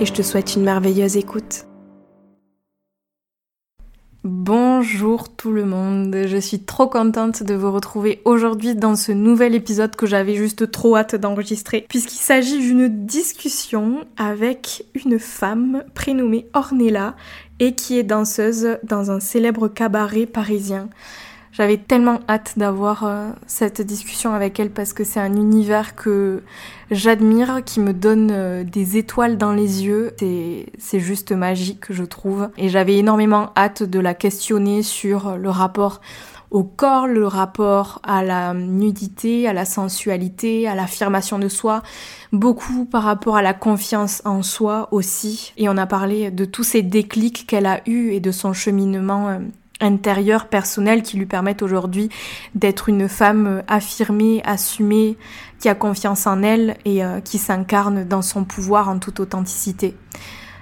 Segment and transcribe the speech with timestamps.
[0.00, 1.64] et je te souhaite une merveilleuse écoute.
[4.24, 9.54] Bonjour tout le monde, je suis trop contente de vous retrouver aujourd'hui dans ce nouvel
[9.54, 16.46] épisode que j'avais juste trop hâte d'enregistrer puisqu'il s'agit d'une discussion avec une femme prénommée
[16.52, 17.14] Ornella
[17.60, 20.88] et qui est danseuse dans un célèbre cabaret parisien.
[21.58, 26.44] J'avais tellement hâte d'avoir euh, cette discussion avec elle parce que c'est un univers que
[26.92, 30.14] j'admire, qui me donne euh, des étoiles dans les yeux.
[30.78, 32.48] C'est juste magique, je trouve.
[32.58, 36.00] Et j'avais énormément hâte de la questionner sur le rapport
[36.52, 41.82] au corps, le rapport à la nudité, à la sensualité, à l'affirmation de soi,
[42.32, 45.54] beaucoup par rapport à la confiance en soi aussi.
[45.56, 49.40] Et on a parlé de tous ces déclics qu'elle a eus et de son cheminement
[49.80, 52.08] intérieures, personnelles qui lui permettent aujourd'hui
[52.54, 55.16] d'être une femme euh, affirmée, assumée,
[55.58, 59.94] qui a confiance en elle et euh, qui s'incarne dans son pouvoir en toute authenticité.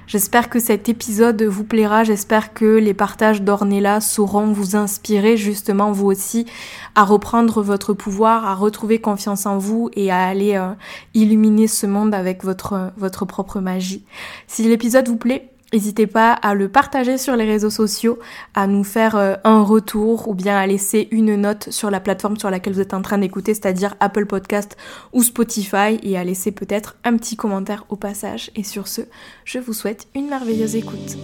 [0.07, 5.91] J'espère que cet épisode vous plaira, j'espère que les partages d'Ornella sauront vous inspirer justement
[5.91, 6.47] vous aussi
[6.95, 10.71] à reprendre votre pouvoir, à retrouver confiance en vous et à aller euh,
[11.15, 14.05] illuminer ce monde avec votre, votre propre magie.
[14.47, 18.21] Si l'épisode vous plaît, N'hésitez pas à le partager sur les réseaux sociaux,
[18.55, 22.37] à nous faire euh, un retour ou bien à laisser une note sur la plateforme
[22.37, 24.77] sur laquelle vous êtes en train d'écouter, c'est-à-dire Apple Podcast
[25.13, 28.53] ou Spotify, et à laisser peut-être un petit commentaire au passage.
[28.55, 29.03] Et sur ce,
[29.45, 31.17] je vous souhaite une merveilleuse écoute.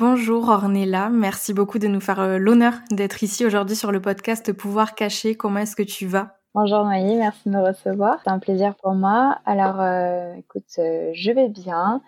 [0.00, 4.50] Bonjour Ornella, merci beaucoup de nous faire euh, l'honneur d'être ici aujourd'hui sur le podcast
[4.54, 5.34] Pouvoir caché.
[5.34, 6.38] Comment est-ce que tu vas?
[6.54, 8.18] Bonjour Noémie, merci de me recevoir.
[8.24, 9.40] C'est un plaisir pour moi.
[9.44, 12.00] Alors euh, écoute, euh, je vais bien.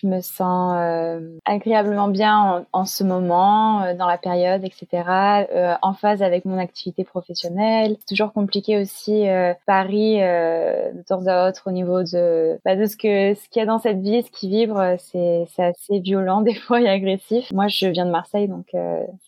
[0.00, 4.88] Je me sens euh, agréablement bien en, ce moment, euh, dans la période, etc.
[5.54, 7.96] Euh, en phase avec mon activité professionnelle.
[8.08, 9.26] Toujours compliqué aussi
[9.66, 13.62] Paris de temps à autre au niveau de bah, de ce que ce qu'il y
[13.62, 17.52] a dans cette vie, ce qui vibre, c'est c'est assez violent des fois et agressif.
[17.52, 18.66] Moi, je viens de Marseille, donc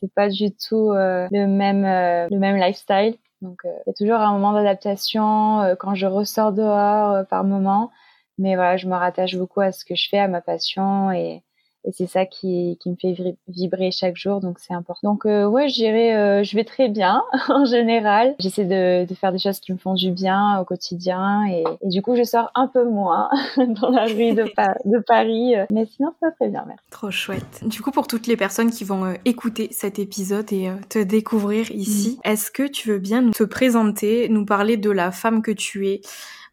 [0.00, 1.82] c'est pas du tout le même
[2.30, 3.14] le même lifestyle.
[3.40, 7.90] Donc il y a toujours un moment d'adaptation quand je ressors dehors par moment.
[8.38, 11.42] Mais voilà, je me rattache beaucoup à ce que je fais, à ma passion et,
[11.86, 13.14] et c'est ça qui, qui me fait
[13.46, 15.12] vibrer chaque jour, donc c'est important.
[15.12, 18.34] Donc euh, ouais, je dirais, euh, je vais très bien en général.
[18.40, 21.88] J'essaie de, de, faire des choses qui me font du bien au quotidien et, et
[21.88, 24.42] du coup je sors un peu moins dans la rue de,
[24.84, 26.82] de, Paris, mais sinon ça va très bien, merci.
[26.90, 27.62] Trop chouette.
[27.64, 30.98] Du coup pour toutes les personnes qui vont euh, écouter cet épisode et euh, te
[30.98, 32.30] découvrir ici, mm.
[32.30, 36.00] est-ce que tu veux bien te présenter, nous parler de la femme que tu es?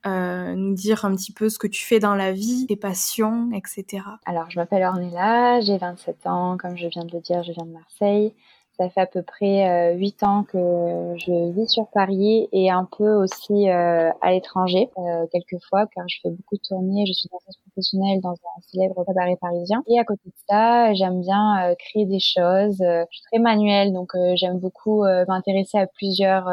[0.06, 3.50] Euh, nous dire un petit peu ce que tu fais dans la vie, tes passions,
[3.54, 4.04] etc.
[4.26, 7.66] Alors, je m'appelle Ornella, j'ai 27 ans, comme je viens de le dire, je viens
[7.66, 8.34] de Marseille.
[8.78, 12.86] Ça fait à peu près euh, huit ans que je vis sur Paris et un
[12.86, 17.06] peu aussi euh, à l'étranger, euh, quelquefois, car je fais beaucoup de tournées.
[17.06, 17.30] Je suis
[17.74, 19.84] professionnelle dans un célèbre cabaret parisien.
[19.88, 22.78] Et à côté de ça, j'aime bien euh, créer des choses.
[22.80, 26.48] je suis très manuelle, donc j'aime beaucoup m'intéresser à plusieurs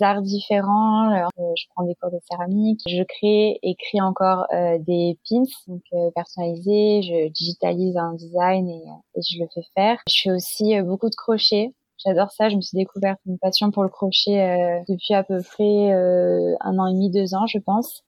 [0.00, 1.28] arts différents.
[1.36, 2.80] je prends des cours de céramique.
[2.86, 4.46] Je crée et crée encore
[4.80, 5.82] des pins, donc
[6.14, 7.02] personnalisés.
[7.02, 8.82] Je digitalise un design et,
[9.16, 9.98] et je le fais faire.
[10.08, 12.48] Je fais aussi beaucoup de crochet J'adore ça.
[12.48, 16.54] Je me suis découverte une passion pour le crochet euh, depuis à peu près euh,
[16.60, 18.02] un an et demi, deux ans, je pense.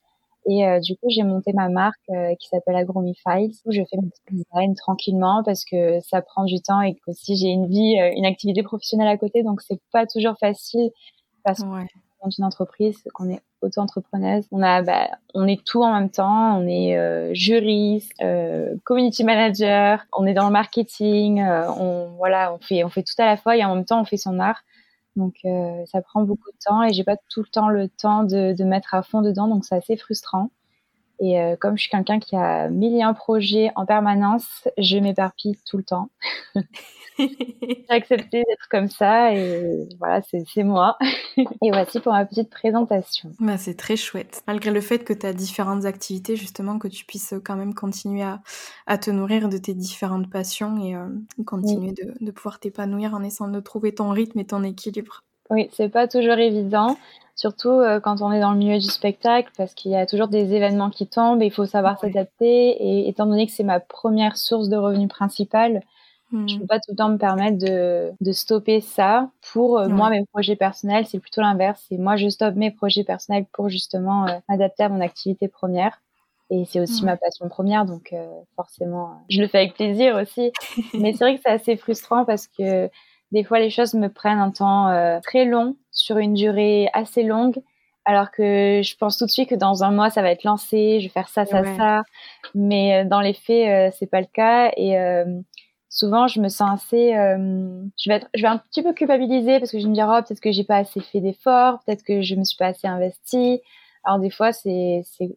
[0.47, 2.01] Et euh, du coup, j'ai monté ma marque
[2.39, 6.45] qui s'appelle Agromi Files où je fais mon petit design tranquillement parce que ça prend
[6.45, 10.07] du temps et qu'aussi j'ai une vie, une activité professionnelle à côté, donc c'est pas
[10.07, 10.91] toujours facile
[11.45, 11.87] parce ouais
[12.39, 14.47] une entreprise, qu'on est auto-entrepreneuse.
[14.51, 16.59] On a, bah, on est tout en même temps.
[16.59, 21.41] On est euh, juriste, euh, community manager, on est dans le marketing.
[21.41, 24.01] Euh, on voilà, on fait, on fait tout à la fois et en même temps
[24.01, 24.63] on fait son art.
[25.17, 25.41] Donc
[25.87, 28.65] ça prend beaucoup de temps et j'ai pas tout le temps le temps de, de
[28.65, 30.51] mettre à fond dedans, donc c'est assez frustrant.
[31.21, 35.57] Et comme je suis quelqu'un qui a mille et un projets en permanence, je m'éparpille
[35.65, 36.11] tout le temps.
[37.19, 40.99] J'ai accepté d'être comme ça et voilà, c'est moi.
[41.37, 43.31] et voici pour ma petite présentation.
[43.39, 44.43] Bah, c'est très chouette.
[44.47, 48.23] Malgré le fait que tu as différentes activités, justement, que tu puisses quand même continuer
[48.23, 48.41] à,
[48.87, 51.09] à te nourrir de tes différentes passions et euh,
[51.47, 55.23] continuer de, de pouvoir t'épanouir en essayant de trouver ton rythme et ton équilibre.
[55.51, 56.97] Oui, c'est pas toujours évident
[57.37, 60.29] surtout euh, quand on est dans le milieu du spectacle, parce qu'il y a toujours
[60.29, 62.71] des événements qui tombent et il faut savoir s'adapter.
[62.71, 65.83] Et étant donné que c'est ma première source de revenus principale,
[66.33, 66.49] hmm.
[66.49, 69.31] je peux pas tout le temps me permettre de, de stopper ça.
[69.53, 71.85] Pour euh, moi, mes projets personnels, c'est plutôt l'inverse.
[71.89, 76.01] C'est moi, je stoppe mes projets personnels pour justement euh, m'adapter à mon activité première.
[76.51, 78.15] Et c'est aussi ma passion première, donc
[78.55, 80.53] forcément, je le fais avec plaisir aussi.
[80.93, 82.91] Mais c'est vrai que c'est assez frustrant parce que
[83.33, 87.23] des fois, les choses me prennent un temps euh, très long, sur une durée assez
[87.23, 87.61] longue,
[88.05, 91.01] alors que je pense tout de suite que dans un mois, ça va être lancé,
[91.01, 92.03] je vais faire ça, ça, ça.
[92.55, 94.71] Mais euh, dans les faits, euh, c'est pas le cas.
[94.77, 94.97] Et
[95.89, 99.71] souvent, je me sens assez, je vais être, je vais un petit peu culpabiliser parce
[99.71, 102.35] que je me dis, oh, peut-être que j'ai pas assez fait d'efforts, peut-être que je
[102.35, 103.61] me suis pas assez investie.
[104.05, 105.35] Alors des fois, c'est, c'est,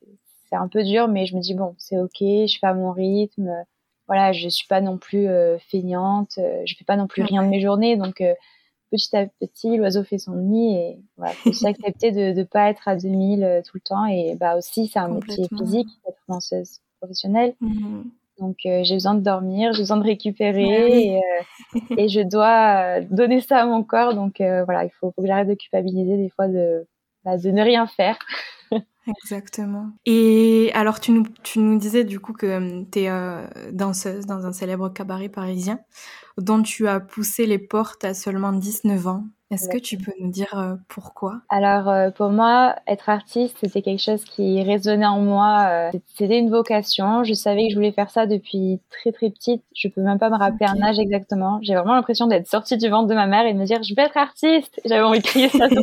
[0.50, 2.92] c'est un peu dur, mais je me dis bon, c'est ok, je fais à mon
[2.92, 3.50] rythme
[4.08, 7.44] voilà, je suis pas non plus euh, feignante, euh, je fais pas non plus rien
[7.44, 8.34] de mes journées, donc euh,
[8.92, 12.88] petit à petit, l'oiseau fait son nid et voilà, faut s'accepter de ne pas être
[12.88, 17.56] à 2000 tout le temps et bah aussi c'est un métier physique d'être danseuse professionnelle.
[17.62, 18.04] Mmh
[18.40, 21.22] donc j'ai besoin de dormir, j'ai besoin de récupérer et,
[21.98, 24.14] et, je dois donner ça à mon corps.
[24.14, 26.86] Donc voilà, il faut, faut que j'arrête de culpabiliser des fois de,
[27.26, 28.20] bah, de ne rien faire.
[29.08, 29.92] Exactement.
[30.06, 34.46] Et alors, tu nous, tu nous disais du coup que tu es euh, danseuse dans
[34.46, 35.80] un célèbre cabaret parisien
[36.38, 39.24] dont tu as poussé les portes à seulement 19 ans.
[39.50, 41.40] Est-ce que tu peux nous dire euh, pourquoi?
[41.48, 45.90] Alors, euh, pour moi, être artiste, c'était quelque chose qui résonnait en moi.
[46.18, 47.24] c'était une vocation.
[47.24, 49.64] Je savais que je voulais faire ça depuis très très petite.
[49.74, 51.60] Je peux même pas me rappeler un âge exactement.
[51.62, 53.96] J'ai vraiment l'impression d'être sortie du ventre de ma mère et de me dire, je
[53.96, 54.82] vais être artiste.
[54.84, 55.68] J'avais envie de crier ça.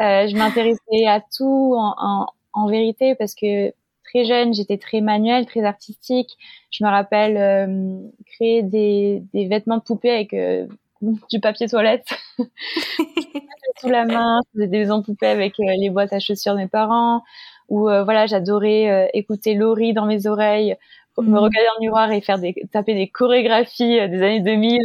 [0.00, 3.70] Euh, je m'intéressais à tout en, en, en, vérité parce que
[4.04, 6.38] très jeune, j'étais très manuelle, très artistique.
[6.70, 10.66] Je me rappelle euh, créer des, des, vêtements de poupée avec euh,
[11.30, 12.08] du papier toilette
[13.80, 14.40] sous la main.
[14.54, 17.22] Je faisais des maisons de poupée avec les boîtes à chaussures de mes parents.
[17.68, 20.76] Ou voilà, j'adorais écouter Laurie dans mes oreilles,
[21.18, 21.34] me mmh.
[21.36, 24.80] regarder le miroir et faire des taper des chorégraphies des années 2000.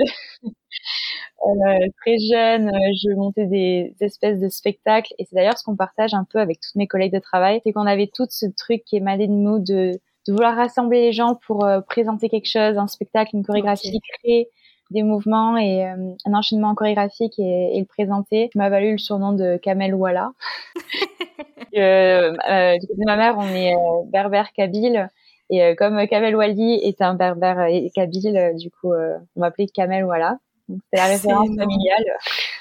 [1.43, 5.75] Euh, très jeune, euh, je montais des espèces de spectacles et c'est d'ailleurs ce qu'on
[5.75, 8.83] partage un peu avec toutes mes collègues de travail, c'est qu'on avait tout ce truc
[8.85, 9.91] qui émanait de nous de,
[10.27, 14.49] de vouloir rassembler les gens pour euh, présenter quelque chose, un spectacle, une chorégraphie, créer
[14.91, 18.49] des mouvements et un enchaînement chorégraphique et, et, le présenter.
[18.55, 20.29] M'a valu le surnom de Kamel Walla.
[21.75, 22.31] euh,
[22.77, 23.73] du côté de ma mère, on est
[24.11, 25.09] berbère kabyle.
[25.49, 30.97] Et comme Kamel Wali est un berbère kabyle, du coup, on m'appelait Kamel Walla c'est
[30.97, 32.05] la référence familiale.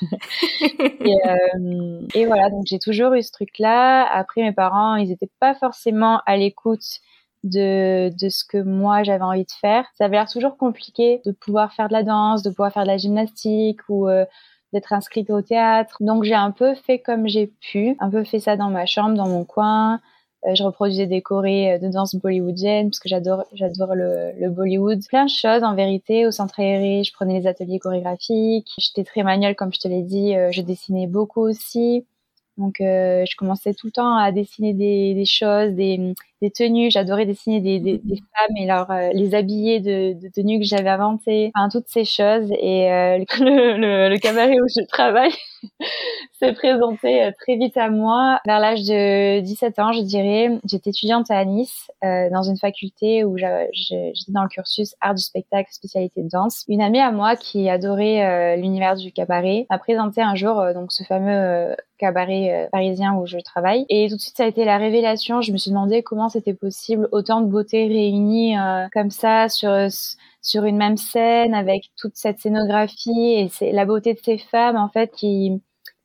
[1.01, 4.05] et, euh, et, voilà, donc j'ai toujours eu ce truc-là.
[4.05, 7.01] Après, mes parents, ils n'étaient pas forcément à l'écoute
[7.45, 9.87] de, de ce que moi j'avais envie de faire.
[9.95, 12.89] Ça avait l'air toujours compliqué de pouvoir faire de la danse, de pouvoir faire de
[12.89, 14.25] la gymnastique ou euh,
[14.73, 15.97] d'être inscrite au théâtre.
[16.01, 19.15] Donc j'ai un peu fait comme j'ai pu, un peu fait ça dans ma chambre,
[19.15, 20.01] dans mon coin.
[20.47, 24.51] Euh, je reproduisais des chorés euh, de danse bollywoodienne parce que j'adore j'adore le, le,
[24.51, 25.01] Bollywood.
[25.09, 27.03] Plein de choses en vérité au centre aéré.
[27.05, 28.71] Je prenais les ateliers chorégraphiques.
[28.79, 30.37] J'étais très manuelle comme je te l'ai dit.
[30.37, 32.07] Euh, je dessinais beaucoup aussi.
[32.59, 36.15] Donc je commençais tout le temps à dessiner des, des choses, des,
[36.45, 36.91] des tenues.
[36.91, 40.91] J'adorais dessiner des, des, des, femmes et leur les habiller de, de tenues que j'avais
[40.91, 41.51] inventées.
[41.55, 42.51] Enfin toutes ces choses.
[42.61, 42.89] Et
[43.41, 45.33] le, le, le cabaret où je travaille
[46.39, 48.41] s'est présenté euh, très vite à moi.
[48.47, 53.25] Vers l'âge de 17 ans, je dirais, j'étais étudiante à Nice, euh, dans une faculté
[53.25, 56.65] où j'étais dans le cursus art du spectacle, spécialité de danse.
[56.69, 60.93] Une amie à moi qui adorait euh, l'univers du cabaret m'a présenté un jour donc
[60.93, 63.87] ce fameux cabaret parisien où je travaille.
[63.89, 65.41] Et tout de suite, ça a été la révélation.
[65.41, 68.55] Je me suis demandé comment c'était possible, autant de beauté réunie
[68.93, 69.71] comme ça sur
[70.45, 74.77] sur une même scène avec toute cette scénographie et c'est la beauté de ces femmes
[74.77, 75.63] en fait qui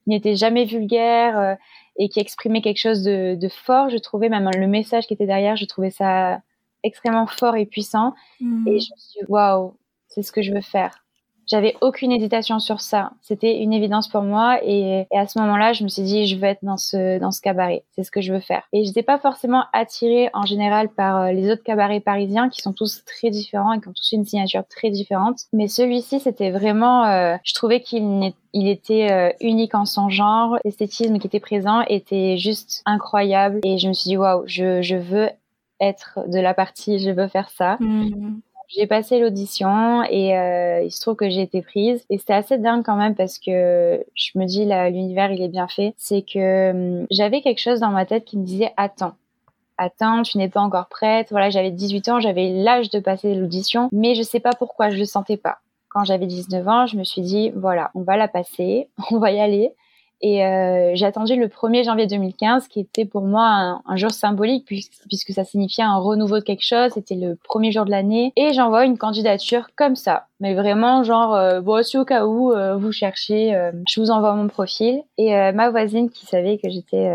[0.08, 1.56] n'était jamais vulgaire euh,
[1.98, 3.90] et qui exprimait quelque chose de, de, fort.
[3.90, 6.42] Je trouvais même le message qui était derrière, je trouvais ça
[6.84, 8.14] extrêmement fort et puissant.
[8.40, 8.68] Mmh.
[8.68, 11.06] Et je me suis dit, waouh, c'est ce que je veux faire.
[11.50, 13.12] J'avais aucune hésitation sur ça.
[13.22, 14.60] C'était une évidence pour moi.
[14.64, 17.42] Et, à ce moment-là, je me suis dit, je veux être dans ce, dans ce
[17.42, 17.84] cabaret.
[17.92, 18.64] C'est ce que je veux faire.
[18.72, 22.62] Et je n'étais pas forcément attirée en général par euh, les autres cabarets parisiens qui
[22.62, 25.40] sont tous très différents et qui ont tous une signature très différente.
[25.52, 30.58] Mais celui-ci, c'était vraiment, euh, je trouvais qu'il il était euh, unique en son genre.
[30.66, 33.60] L'esthétisme qui était présent était juste incroyable.
[33.64, 35.30] Et je me suis dit, waouh, je, je veux
[35.80, 37.78] être de la partie, je veux faire ça.
[37.80, 38.40] Mmh.
[38.70, 42.06] J'ai passé l'audition et euh, il se trouve que j'ai été prise.
[42.12, 45.68] Et c'était assez dingue quand même parce que je me dis, l'univers, il est bien
[45.68, 45.96] fait.
[45.98, 49.14] C'est que hum, j'avais quelque chose dans ma tête qui me disait, attends,
[49.78, 51.30] attends, tu n'es pas encore prête.
[51.32, 54.98] Voilà, j'avais 18 ans, j'avais l'âge de passer l'audition, mais je sais pas pourquoi, je
[54.98, 55.58] le sentais pas.
[55.90, 59.32] Quand j'avais 19 ans, je me suis dit, voilà, on va la passer, on va
[59.32, 59.74] y aller.
[60.22, 64.66] Et euh, j'ai attendu le 1er janvier 2015, qui était pour moi un, jour symbolique,
[64.66, 66.92] puisque, ça signifiait un renouveau de quelque chose.
[66.94, 68.34] C'était le premier jour de l'année.
[68.36, 70.28] Et j'envoie une candidature comme ça.
[70.42, 74.12] Mais vraiment, genre, euh, bon, si au cas où euh, vous cherchez, euh, je vous
[74.12, 75.04] envoie mon profil.
[75.18, 77.10] Et ma voisine, qui savait que j'étais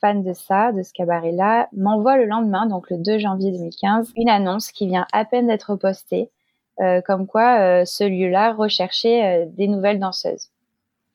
[0.00, 4.28] fan de ça, de ce cabaret-là, m'envoie le lendemain, donc le 2 janvier 2015, une
[4.28, 6.30] annonce qui vient à peine d'être postée,
[7.06, 10.50] comme quoi ce lieu-là recherchait des nouvelles danseuses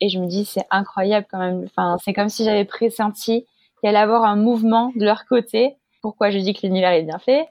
[0.01, 1.63] et je me dis c'est incroyable quand même.
[1.65, 3.45] Enfin, c'est comme si j'avais pressenti
[3.79, 5.77] qu'il allait avoir un mouvement de leur côté.
[6.01, 7.47] Pourquoi je dis que l'univers est bien fait?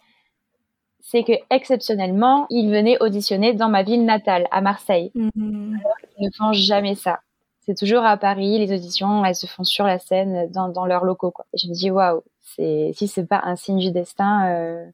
[1.00, 5.12] C'est que exceptionnellement, ils venaient auditionner dans ma ville natale, à Marseille.
[5.14, 5.80] Mm-hmm.
[5.80, 7.20] Alors ils ne font jamais ça.
[7.60, 11.04] C'est toujours à Paris, les auditions, elles se font sur la scène, dans, dans leurs
[11.04, 11.30] locaux.
[11.30, 11.46] Quoi.
[11.54, 14.86] Et je me dis waouh, si c'est pas un signe du destin, euh,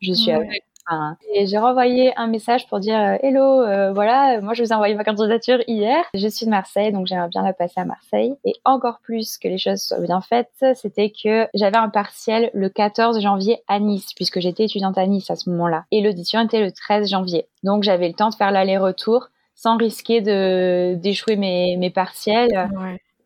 [0.00, 0.64] je suis avec
[1.34, 4.74] et j'ai renvoyé un message pour dire euh, Hello, euh, voilà, moi je vous ai
[4.74, 6.04] envoyé ma candidature hier.
[6.14, 8.34] Je suis de Marseille, donc j'aimerais bien la passer à Marseille.
[8.44, 12.68] Et encore plus que les choses soient bien faites, c'était que j'avais un partiel le
[12.68, 15.84] 14 janvier à Nice, puisque j'étais étudiante à Nice à ce moment-là.
[15.90, 17.46] Et l'audition était le 13 janvier.
[17.62, 22.68] Donc j'avais le temps de faire l'aller-retour sans risquer de d'échouer mes, mes partiels.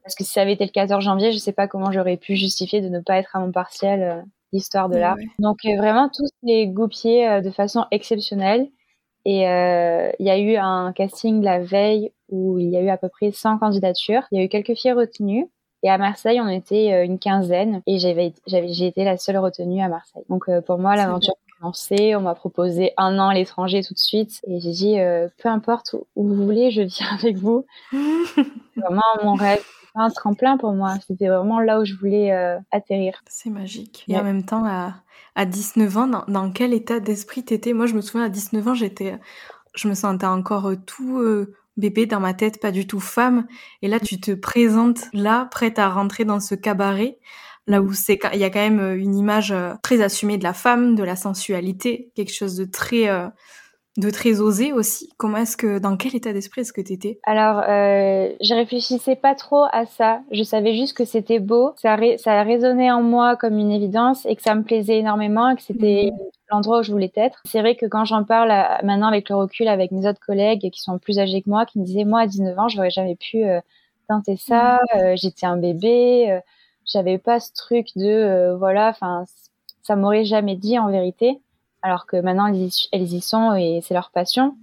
[0.08, 2.34] Parce que si ça avait été le 14 janvier, je sais pas comment j'aurais pu
[2.34, 5.16] justifier de ne pas être à mon partiel euh, l'histoire de l'art.
[5.38, 8.68] Donc euh, vraiment tous les goupillés euh, de façon exceptionnelle.
[9.24, 12.88] Et euh, il y a eu un casting la veille où il y a eu
[12.88, 14.22] à peu près 100 candidatures.
[14.32, 15.46] Il y a eu quelques filles retenues.
[15.82, 17.82] Et à Marseille, on était une quinzaine.
[17.86, 20.24] Et j'avais, j'ai été la seule retenue à Marseille.
[20.28, 22.16] Donc pour moi, l'aventure a commencé.
[22.16, 24.40] On m'a proposé un an à l'étranger tout de suite.
[24.48, 24.96] Et j'ai dit,
[25.40, 27.64] peu importe où vous voulez, je viens avec vous.
[28.76, 29.62] vraiment mon rêve
[29.98, 30.94] un tremplin pour moi.
[31.06, 33.22] C'était vraiment là où je voulais euh, atterrir.
[33.28, 34.04] C'est magique.
[34.08, 34.94] Et en même temps, à,
[35.34, 37.72] à 19 ans, dans, quel état d'esprit t'étais?
[37.72, 39.18] Moi, je me souviens, à 19 ans, j'étais,
[39.74, 43.46] je me sentais encore tout euh, bébé dans ma tête, pas du tout femme.
[43.82, 47.18] Et là, tu te présentes là, prête à rentrer dans ce cabaret.
[47.66, 50.54] Là où c'est, il y a quand même euh, une image très assumée de la
[50.54, 53.08] femme, de la sensualité, quelque chose de très
[53.98, 55.10] de très osé aussi.
[55.16, 59.16] Comment est-ce que, dans quel état d'esprit est-ce que tu étais Alors, euh, je réfléchissais
[59.16, 60.20] pas trop à ça.
[60.30, 61.72] Je savais juste que c'était beau.
[61.76, 65.56] Ça, ça résonnait en moi comme une évidence et que ça me plaisait énormément et
[65.56, 66.18] que c'était mhm.
[66.52, 67.42] l'endroit où je voulais être.
[67.44, 70.70] C'est vrai que quand j'en parle euh, maintenant avec le recul avec mes autres collègues
[70.70, 73.16] qui sont plus âgés que moi, qui me disaient moi à 19 ans, j'aurais jamais
[73.16, 73.60] pu euh,
[74.08, 74.78] tenter ça.
[74.94, 75.00] Mhm.
[75.00, 76.40] Euh, j'étais un bébé.
[76.86, 78.90] J'avais pas ce truc de voilà.
[78.90, 79.24] Enfin,
[79.82, 81.40] ça m'aurait jamais dit en vérité
[81.82, 84.56] alors que maintenant elles y, sont et c'est leur passion.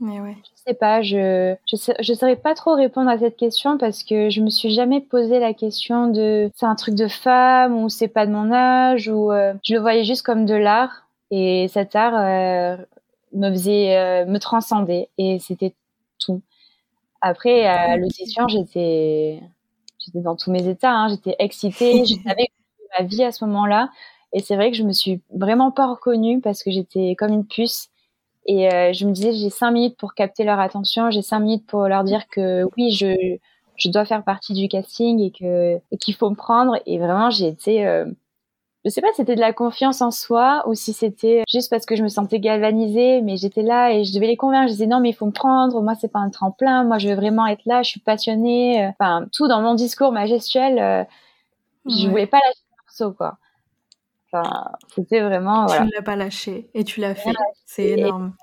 [0.00, 0.36] Mais ouais.
[0.42, 4.02] Je sais pas, je je, sais, je saurais pas trop répondre à cette question parce
[4.02, 7.88] que je me suis jamais posé la question de c'est un truc de femme ou
[7.88, 11.68] c'est pas de mon âge ou euh, je le voyais juste comme de l'art et
[11.68, 12.76] cet art euh,
[13.32, 15.74] me faisait euh, me transcender et c'était
[16.18, 16.42] tout.
[17.20, 19.40] Après à l'audition, j'étais
[20.00, 22.48] j'étais dans tous mes états, hein, j'étais excitée, je savais
[22.98, 23.88] ma vie à ce moment-là
[24.32, 27.46] et c'est vrai que je me suis vraiment pas reconnue parce que j'étais comme une
[27.46, 27.88] puce.
[28.46, 31.66] Et euh, je me disais, j'ai cinq minutes pour capter leur attention, j'ai cinq minutes
[31.66, 33.38] pour leur dire que oui, je,
[33.76, 36.76] je dois faire partie du casting et que et qu'il faut me prendre.
[36.86, 38.06] Et vraiment, j'ai été, euh,
[38.84, 41.86] je sais pas, si c'était de la confiance en soi ou si c'était juste parce
[41.86, 44.68] que je me sentais galvanisée, mais j'étais là et je devais les convaincre.
[44.68, 45.80] Je disais non, mais il faut me prendre.
[45.82, 46.84] Moi, c'est pas un tremplin.
[46.84, 47.82] Moi, je veux vraiment être là.
[47.82, 48.86] Je suis passionnée.
[48.98, 51.04] Enfin, tout dans mon discours, ma gestuelle, euh,
[51.86, 53.38] je voulais pas lâcher le morceau, quoi
[54.94, 55.66] c'était vraiment.
[55.66, 57.32] Tu ne l'as pas lâché et tu l'as fait.
[57.66, 58.34] C'est énorme.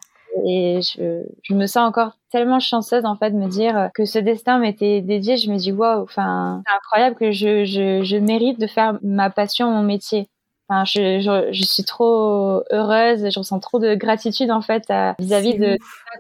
[0.46, 4.20] Et je, je, me sens encore tellement chanceuse en fait de me dire que ce
[4.20, 5.38] destin m'était dédié.
[5.38, 9.30] Je me dis waouh, enfin c'est incroyable que je, je, je, mérite de faire ma
[9.30, 10.30] passion mon métier.
[10.68, 14.84] Enfin, je, je, je, suis trop heureuse, je ressens trop de gratitude en fait
[15.18, 15.78] vis-à-vis de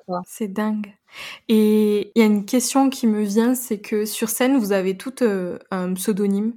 [0.07, 0.21] ça.
[0.25, 0.91] C'est dingue.
[1.47, 4.97] Et il y a une question qui me vient, c'est que sur scène vous avez
[4.97, 6.53] tout euh, un pseudonyme.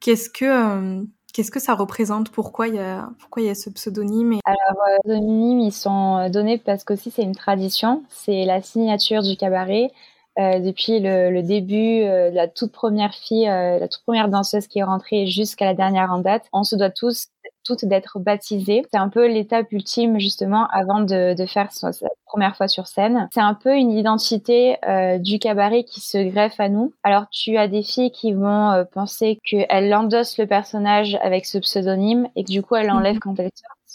[0.00, 2.30] Qu'est-ce que euh, Qu'est-ce que ça représente?
[2.30, 4.58] Pourquoi il y a, pourquoi il y a ce pseudonyme Alors,
[4.88, 8.02] euh, les pseudonymes, ils sont euh, donnés parce qu'aussi c'est une tradition.
[8.10, 9.92] C'est la signature du cabaret.
[10.38, 14.78] Euh, depuis le, le début, euh, la toute première fille, la toute première danseuse qui
[14.78, 17.28] est rentrée jusqu'à la dernière en date, on se doit tous
[17.64, 18.82] toutes d'être baptisées.
[18.90, 21.90] C'est un peu l'étape ultime justement avant de, de faire sa,
[22.32, 23.28] première fois sur scène.
[23.32, 26.94] C'est un peu une identité euh, du cabaret qui se greffe à nous.
[27.02, 31.58] Alors tu as des filles qui vont euh, penser qu'elles endossent le personnage avec ce
[31.58, 33.20] pseudonyme et que du coup elles l'enlèvent mhm.
[33.20, 33.50] quand elles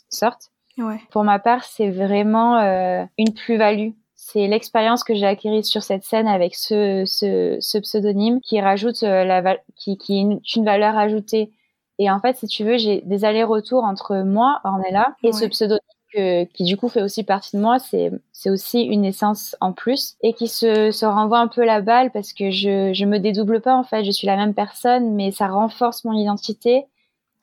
[0.10, 0.52] sortent.
[0.78, 1.00] Ouais.
[1.10, 6.04] Pour ma part, c'est vraiment euh, une plus-value c'est l'expérience que j'ai acquise sur cette
[6.04, 10.98] scène avec ce, ce, ce pseudonyme qui rajoute euh, la qui, qui est une valeur
[10.98, 11.52] ajoutée.
[12.00, 15.80] Et en fait, si tu veux, j'ai des allers-retours entre moi, Ornella, et ce pseudonyme
[16.14, 19.72] que, qui du coup fait aussi partie de moi, c'est c'est aussi une essence en
[19.72, 23.20] plus et qui se, se renvoie un peu la balle parce que je je me
[23.20, 26.86] dédouble pas en fait, je suis la même personne, mais ça renforce mon identité.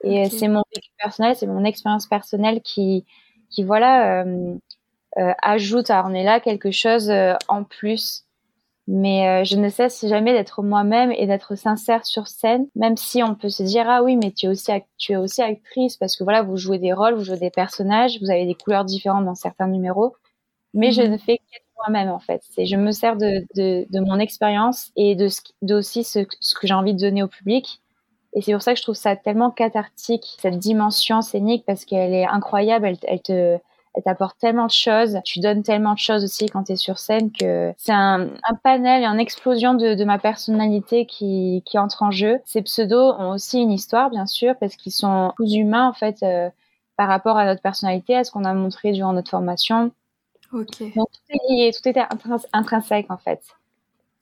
[0.02, 3.04] Et c'est mon vécu personnel, c'est mon expérience personnelle qui
[3.50, 4.58] qui voilà euh, euh,
[5.16, 8.24] ajoute à Ornella quelque chose euh, en plus
[8.86, 13.22] mais euh, je ne cesse jamais d'être moi-même et d'être sincère sur scène, même si
[13.22, 16.16] on peut se dire ah oui mais tu es aussi tu es aussi actrice parce
[16.16, 19.24] que voilà vous jouez des rôles, vous jouez des personnages, vous avez des couleurs différentes
[19.24, 20.14] dans certains numéros,
[20.74, 21.12] mais je mhm.
[21.12, 22.42] ne fais qu'être moi-même en fait.
[22.50, 26.26] C'est je me sers de, de, de mon expérience et de, ce, de aussi ce,
[26.40, 27.80] ce que j'ai envie de donner au public.
[28.34, 32.12] Et c'est pour ça que je trouve ça tellement cathartique cette dimension scénique parce qu'elle
[32.12, 32.86] est incroyable.
[32.86, 33.58] Elle, elle te
[34.02, 37.30] t'apporte tellement de choses, tu donnes tellement de choses aussi quand tu es sur scène
[37.30, 42.02] que c'est un, un, panel et une explosion de, de, ma personnalité qui, qui entre
[42.02, 42.40] en jeu.
[42.44, 46.22] Ces pseudos ont aussi une histoire, bien sûr, parce qu'ils sont tous humains, en fait,
[46.22, 46.50] euh,
[46.96, 49.92] par rapport à notre personnalité, à ce qu'on a montré durant notre formation.
[50.52, 50.80] Ok.
[50.96, 51.98] Donc tout est lié, tout est
[52.52, 53.42] intrinsèque, en fait.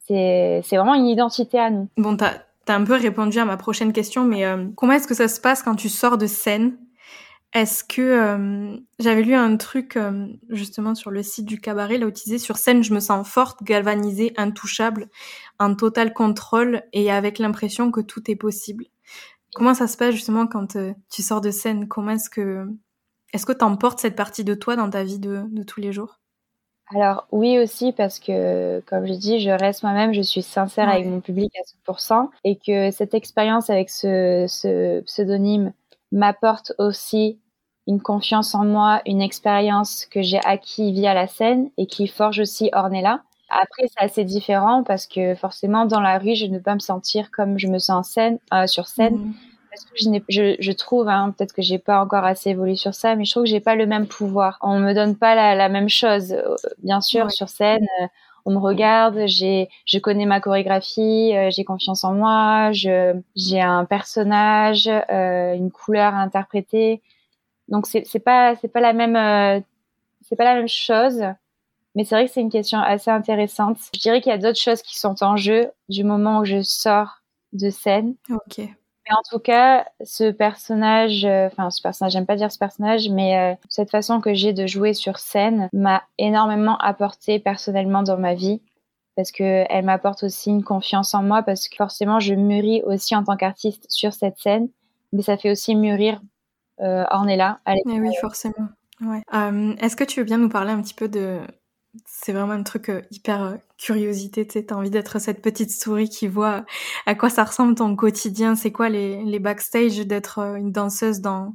[0.05, 1.87] C'est vraiment une identité à nous.
[1.97, 2.33] Bon, t'as
[2.67, 5.41] as un peu répondu à ma prochaine question, mais euh, comment est-ce que ça se
[5.41, 6.77] passe quand tu sors de scène?
[7.53, 12.07] Est-ce que euh, j'avais lu un truc euh, justement sur le site du cabaret, là
[12.07, 15.07] où tu disais sur scène, je me sens forte, galvanisée, intouchable,
[15.59, 18.85] en total contrôle et avec l'impression que tout est possible.
[19.53, 21.87] Comment ça se passe justement quand euh, tu sors de scène?
[21.87, 22.67] Comment est-ce que
[23.33, 26.19] est-ce que t'emportes cette partie de toi dans ta vie de, de tous les jours?
[26.95, 31.05] Alors oui aussi parce que, comme je dis, je reste moi-même, je suis sincère avec
[31.05, 35.71] mon public à 100% et que cette expérience avec ce, ce pseudonyme
[36.11, 37.39] m'apporte aussi
[37.87, 42.39] une confiance en moi, une expérience que j'ai acquis via la scène et qui forge
[42.39, 43.21] aussi Ornella.
[43.49, 46.79] Après, c'est assez différent parce que forcément, dans la rue, je ne peux pas me
[46.79, 49.15] sentir comme je me sens en scène, euh, sur scène.
[49.17, 49.33] Mhm.
[49.69, 52.93] Parce que je, je, je trouve, hein, peut-être que j'ai pas encore assez évolué sur
[52.93, 54.57] ça, mais je trouve que j'ai pas le même pouvoir.
[54.61, 56.31] On me donne pas la, la même chose.
[56.31, 58.07] Euh, bien sûr, sur scène, euh,
[58.45, 63.85] on me regarde, j'ai, je connais ma chorégraphie, j'ai confiance en moi, je, j'ai un
[63.85, 67.01] personnage, une couleur à interpréter.
[67.73, 69.59] Donc c'est c'est pas c'est pas la même euh,
[70.21, 71.23] c'est pas la même chose,
[71.95, 73.77] mais c'est vrai que c'est une question assez intéressante.
[73.95, 76.61] Je dirais qu'il y a d'autres choses qui sont en jeu du moment où je
[76.61, 78.13] sors de scène.
[78.29, 78.59] Ok.
[78.59, 83.09] Mais en tout cas, ce personnage, euh, enfin ce personnage, j'aime pas dire ce personnage,
[83.09, 88.17] mais euh, cette façon que j'ai de jouer sur scène m'a énormément apporté personnellement dans
[88.17, 88.61] ma vie
[89.15, 93.15] parce que elle m'apporte aussi une confiance en moi parce que forcément je mûris aussi
[93.15, 94.69] en tant qu'artiste sur cette scène,
[95.11, 96.21] mais ça fait aussi mûrir
[96.79, 97.59] euh, Ornella.
[97.67, 98.69] Eh oui, forcément.
[99.33, 101.39] Euh, Est-ce que tu veux bien nous parler un petit peu de...
[102.05, 106.09] C'est vraiment un truc euh, hyper curiosité, tu sais, t'as envie d'être cette petite souris
[106.09, 106.63] qui voit
[107.05, 111.21] à quoi ça ressemble ton quotidien, c'est quoi les, les backstage d'être euh, une danseuse
[111.21, 111.53] dans,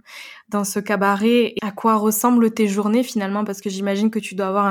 [0.49, 4.47] dans ce cabaret, à quoi ressemblent tes journées finalement, parce que j'imagine que tu dois
[4.49, 4.67] avoir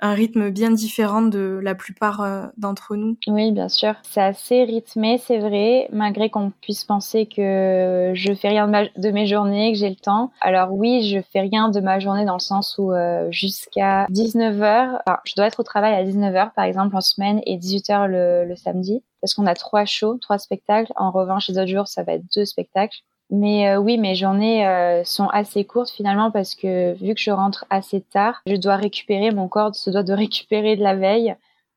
[0.00, 3.16] un, rythme bien différent de la plupart euh, d'entre nous.
[3.26, 3.94] Oui, bien sûr.
[4.02, 8.84] C'est assez rythmé, c'est vrai, malgré qu'on puisse penser que je fais rien de, ma,
[8.84, 10.30] de, mes journées, que j'ai le temps.
[10.40, 15.00] Alors oui, je fais rien de ma journée dans le sens où euh, jusqu'à 19h,
[15.06, 18.44] enfin, je dois être au travail à 19h par exemple en semaine et 18h le,
[18.44, 20.92] le samedi parce qu'on a trois shows, trois spectacles.
[20.96, 22.98] En revanche, les autres jours, ça va être deux spectacles.
[23.30, 27.30] Mais euh, oui, mes journées euh, sont assez courtes finalement parce que vu que je
[27.30, 31.34] rentre assez tard, je dois récupérer, mon corps se doit de récupérer de la veille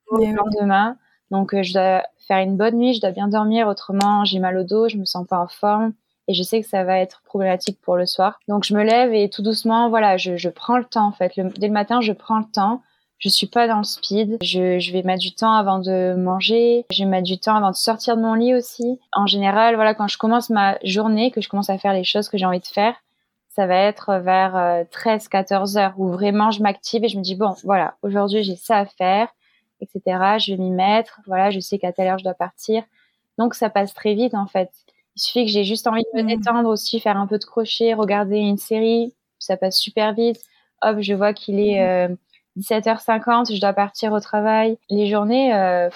[0.08, 0.98] pour le lendemain.
[1.32, 4.58] Donc euh, je dois faire une bonne nuit, je dois bien dormir, autrement j'ai mal
[4.58, 5.94] au dos, je me sens pas en forme
[6.28, 8.40] et je sais que ça va être problématique pour le soir.
[8.50, 11.32] Donc je me lève et tout doucement, voilà, je, je prends le temps en fait.
[11.38, 12.82] dès le matin, je prends le temps
[13.20, 14.38] je suis pas dans le speed.
[14.42, 16.86] Je, je, vais mettre du temps avant de manger.
[16.92, 19.00] Je vais mettre du temps avant de sortir de mon lit aussi.
[19.12, 22.30] En général, voilà, quand je commence ma journée, que je commence à faire les choses
[22.30, 22.96] que j'ai envie de faire,
[23.50, 27.24] ça va être vers 13, euh, 14 heures où vraiment je m'active et je me
[27.24, 29.30] dis bon, voilà, aujourd'hui j'ai ça à faire,
[29.82, 30.02] etc.
[30.38, 31.22] Je vais m'y mettre.
[31.26, 32.84] Voilà, je sais qu'à telle heure je dois partir.
[33.40, 34.70] Donc ça passe très vite en fait.
[35.16, 36.38] Il suffit que j'ai juste envie de me mmh.
[36.38, 40.40] détendre aussi, faire un peu de crochet, regarder une série, ça passe super vite.
[40.84, 42.12] Hop, je vois qu'il est mmh.
[42.12, 42.16] euh,
[42.58, 44.78] 17h50, je dois partir au travail.
[44.90, 45.90] Les journées, euh,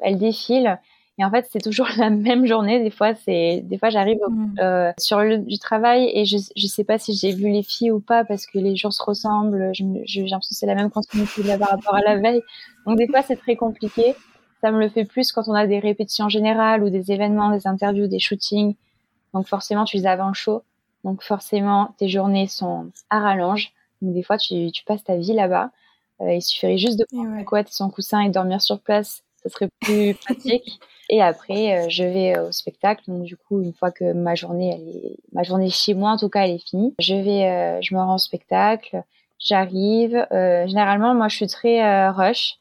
[0.00, 0.78] elles défilent.
[1.18, 2.82] Et en fait, c'est toujours la même journée.
[2.82, 4.54] Des fois, c'est, des fois, j'arrive mm.
[4.60, 7.90] euh, sur le du travail et je, je sais pas si j'ai vu les filles
[7.90, 9.70] ou pas parce que les jours se ressemblent.
[9.74, 12.42] J'ai l'impression que c'est la même continuité par rapport à la veille.
[12.86, 14.14] Donc des fois, c'est très compliqué.
[14.62, 17.66] Ça me le fait plus quand on a des répétitions générales ou des événements, des
[17.66, 18.74] interviews, des shootings.
[19.34, 20.62] Donc forcément, tu les as avant chaud.
[21.04, 23.72] Donc forcément, tes journées sont à rallonge.
[24.02, 25.70] Donc des fois, tu, tu passes ta vie là-bas.
[26.20, 29.22] Euh, il suffirait juste de prendre sa couette et son coussin et dormir sur place.
[29.42, 30.80] Ça serait plus pratique.
[31.08, 33.02] Et après, euh, je vais euh, au spectacle.
[33.08, 36.16] Donc, du coup, une fois que ma journée, elle est, ma journée chez moi, en
[36.16, 39.02] tout cas, elle est finie, je vais, je me rends au spectacle.
[39.38, 40.26] J'arrive.
[40.30, 42.58] Généralement, moi, je suis très rush,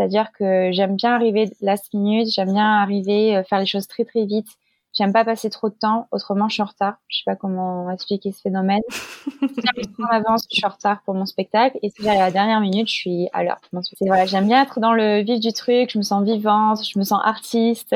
[0.00, 4.06] c'est-à-dire que j'aime bien arriver last minute, j'aime bien arriver euh, faire les choses très
[4.06, 4.48] très vite.
[4.92, 6.96] J'aime pas passer trop de temps, autrement je suis en retard.
[7.08, 8.80] Je sais pas comment expliquer ce phénomène.
[8.90, 12.30] si en avance, je suis en retard pour mon spectacle, et si j'arrive à la
[12.30, 14.08] dernière minute, je suis à l'heure pour mon spectacle.
[14.08, 15.90] Voilà, j'aime bien être dans le vif du truc.
[15.92, 17.94] Je me sens vivante, je me sens artiste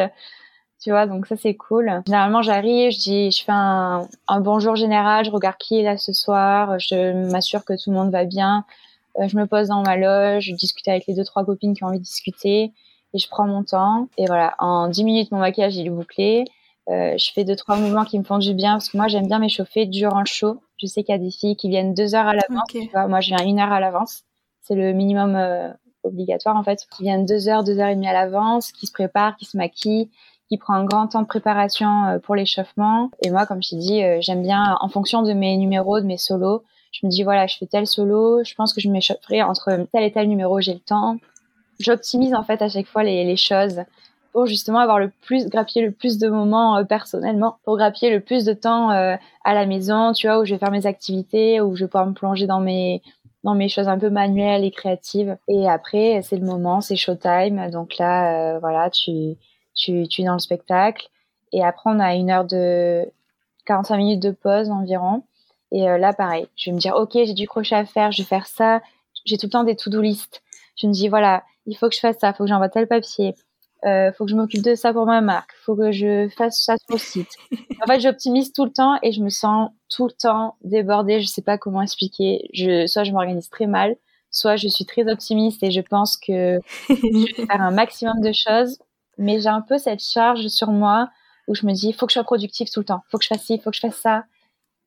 [0.85, 2.02] tu vois, donc ça c'est cool.
[2.07, 5.96] Généralement j'arrive, je dis, je fais un, un, bonjour général, je regarde qui est là
[5.96, 8.66] ce soir, je m'assure que tout le monde va bien,
[9.18, 11.85] euh, je me pose dans ma loge, je discute avec les deux trois copines qui
[11.85, 12.72] ont envie de discuter
[13.14, 16.44] et je prends mon temps et voilà, en 10 minutes mon maquillage il est bouclé.
[16.90, 19.27] Euh, je fais deux trois mouvements qui me font du bien parce que moi j'aime
[19.27, 20.61] bien m'échauffer durant le show.
[20.77, 22.68] Je sais qu'il y a des filles qui viennent deux heures à l'avance.
[23.09, 24.23] Moi je viens une heure à l'avance.
[24.61, 25.70] C'est le minimum euh,
[26.03, 26.81] obligatoire en fait.
[26.97, 29.57] Qui viennent deux heures, deux heures et demie à l'avance, qui se préparent, qui se
[29.57, 30.11] maquillent,
[30.49, 33.11] qui prend un grand temps de préparation euh, pour l'échauffement.
[33.23, 36.18] Et moi, comme je t'ai dit, j'aime bien, en fonction de mes numéros, de mes
[36.18, 36.62] solos,
[36.94, 40.05] je me dis, voilà, je fais tel solo, je pense que je m'échaufferai entre tel
[40.05, 41.16] et tel numéro, j'ai le temps.
[41.81, 43.83] J'optimise en fait à chaque fois les, les, choses
[44.35, 48.20] pour justement avoir le plus, grappiller le plus de moments euh, personnellement, pour grappiller le
[48.20, 51.75] plus de temps à la maison, tu vois, où je vais faire mes activités, où
[51.75, 53.03] je vais pouvoir me plonger dans mes
[53.44, 55.37] dans mes choses un peu manuelles et créatives.
[55.49, 57.70] Et après, c'est le moment, c'est showtime.
[57.70, 59.37] Donc là, voilà, tu
[59.75, 61.09] tu, tu es dans le spectacle.
[61.53, 63.05] Et après, on a une heure de
[63.66, 65.23] 45 minutes de pause environ.
[65.73, 68.23] Et euh, là, pareil, je vais me dire, OK, j'ai du crochet à faire, je
[68.23, 68.81] vais faire ça.
[69.25, 70.42] J'ai tout le temps des to-do list.
[70.77, 72.87] Je me dis, voilà, il faut que je fasse ça, il faut que j'envoie tel
[72.87, 73.35] papier,
[73.85, 76.77] euh, faut que je m'occupe de ça pour ma marque, faut que je fasse ça
[76.77, 77.29] sur le site.
[77.83, 81.20] en fait, j'optimise tout le temps et je me sens tout le temps débordée.
[81.20, 82.49] Je sais pas comment expliquer.
[82.53, 83.97] Je, soit je m'organise très mal,
[84.31, 88.33] soit je suis très optimiste et je pense que je vais faire un maximum de
[88.33, 88.79] choses
[89.18, 91.11] mais j'ai un peu cette charge sur moi
[91.47, 93.29] où je me dis, faut que je sois productive tout le temps, faut que je
[93.29, 94.25] fasse ci, faut que je fasse ça.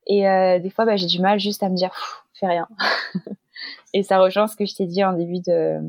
[0.07, 1.91] Et euh, des fois, bah, j'ai du mal juste à me dire,
[2.33, 2.67] fais rien.
[3.93, 5.79] et ça rejoint ce que je t'ai dit en début de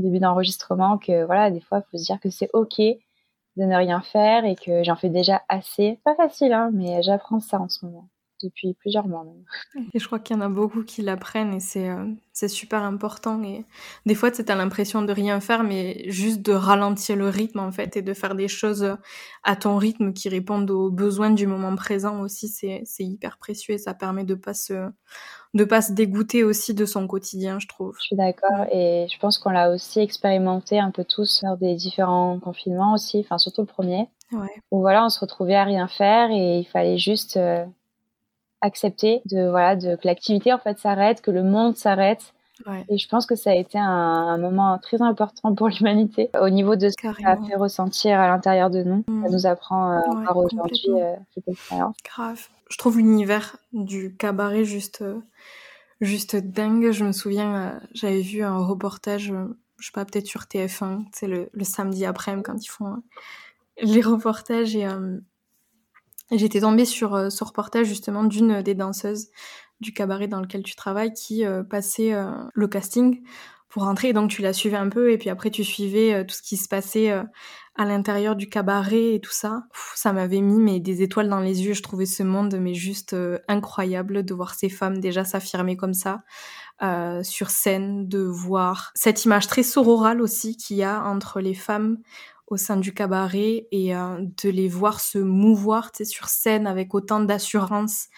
[0.00, 3.76] début d'enregistrement, que voilà, des fois, il faut se dire que c'est ok de ne
[3.76, 6.00] rien faire et que j'en fais déjà assez.
[6.04, 8.08] Pas facile, hein, mais j'apprends ça en ce moment
[8.42, 9.44] depuis plusieurs mois même.
[9.94, 12.82] Et je crois qu'il y en a beaucoup qui l'apprennent et c'est euh, c'est super
[12.82, 13.42] important.
[13.42, 13.64] Et
[14.06, 17.72] des fois, tu as l'impression de rien faire, mais juste de ralentir le rythme en
[17.72, 18.96] fait et de faire des choses
[19.42, 22.48] à ton rythme qui répondent aux besoins du moment présent aussi.
[22.48, 24.88] C'est hyper précieux et ça permet de pas se
[25.54, 27.96] de pas se dégoûter aussi de son quotidien, je trouve.
[27.98, 31.74] Je suis d'accord et je pense qu'on l'a aussi expérimenté un peu tous lors des
[31.74, 34.08] différents confinements aussi, enfin surtout le premier.
[34.32, 34.48] Ouais.
[34.70, 37.64] Où voilà, on se retrouvait à rien faire et il fallait juste euh,
[38.60, 42.32] accepter de voilà de que l'activité en fait s'arrête, que le monde s'arrête.
[42.66, 42.84] Ouais.
[42.88, 46.48] Et je pense que ça a été un, un moment très important pour l'humanité au
[46.48, 49.02] niveau de ce que ça a fait ressentir à l'intérieur de nous.
[49.08, 49.32] Ça mmh.
[49.32, 51.96] nous apprend euh, encore aujourd'hui euh, cette expérience.
[52.04, 52.48] Grave.
[52.70, 55.20] Je trouve l'univers du cabaret juste euh,
[56.00, 56.92] juste dingue.
[56.92, 59.32] Je me souviens, euh, j'avais vu un reportage,
[59.78, 63.02] je sais pas, peut-être sur TF1, c'est le, samedi après quand ils font
[63.82, 64.86] les reportages et
[66.30, 69.30] J'étais tombée sur euh, ce reportage justement d'une des danseuses
[69.80, 73.22] du cabaret dans lequel tu travailles qui euh, passait euh, le casting
[73.68, 74.12] pour rentrer.
[74.12, 76.68] donc tu la suivais un peu et puis après tu suivais tout ce qui se
[76.68, 77.12] passait
[77.76, 79.62] à l'intérieur du cabaret et tout ça.
[79.94, 81.72] ça m'avait mis des étoiles dans les yeux.
[81.72, 83.16] Je trouvais ce monde mais juste
[83.48, 86.22] incroyable de voir ces femmes déjà s'affirmer comme ça
[87.22, 91.98] sur scène, de voir cette image très sororale aussi qu'il y a entre les femmes
[92.50, 97.20] au sein du cabaret et euh, de les voir se mouvoir sur scène avec autant
[97.20, 98.08] d'assurance,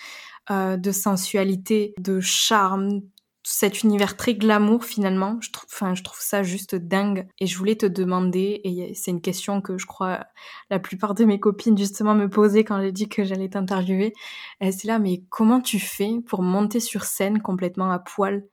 [0.51, 3.03] euh, de sensualité, de charme,
[3.43, 5.39] cet univers très glamour finalement.
[5.41, 7.27] Je trouve, enfin, je trouve ça juste dingue.
[7.39, 10.25] Et je voulais te demander, et c'est une question que je crois
[10.71, 14.13] la plupart de mes copines justement me posaient quand j'ai dit que j'allais t'interviewer.
[14.61, 18.45] C'est là, mais comment tu fais pour monter sur scène complètement à poil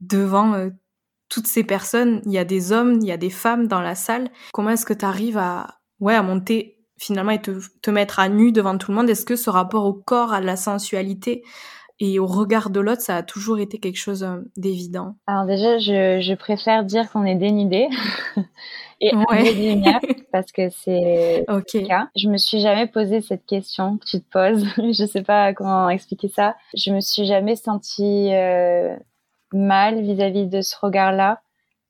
[0.00, 0.70] devant euh,
[1.28, 3.94] toutes ces personnes, il y a des hommes, il y a des femmes dans la
[3.94, 4.30] salle.
[4.52, 8.28] Comment est-ce que tu arrives à, ouais, à monter finalement et te, te mettre à
[8.28, 9.08] nu devant tout le monde?
[9.08, 11.42] Est-ce que ce rapport au corps, à la sensualité
[12.02, 15.78] et au regard de l'autre, ça a toujours été quelque chose euh, d'évident Alors déjà,
[15.78, 17.88] je, je préfère dire qu'on est dénudé
[19.02, 19.82] et ouais.
[20.32, 21.82] parce que c'est okay.
[21.82, 22.08] le cas.
[22.16, 24.64] Je me suis jamais posé cette question que tu te poses.
[24.78, 26.56] je sais pas comment expliquer ça.
[26.74, 28.96] Je me suis jamais sentie euh,
[29.52, 31.42] mal vis-à-vis de ce regard-là.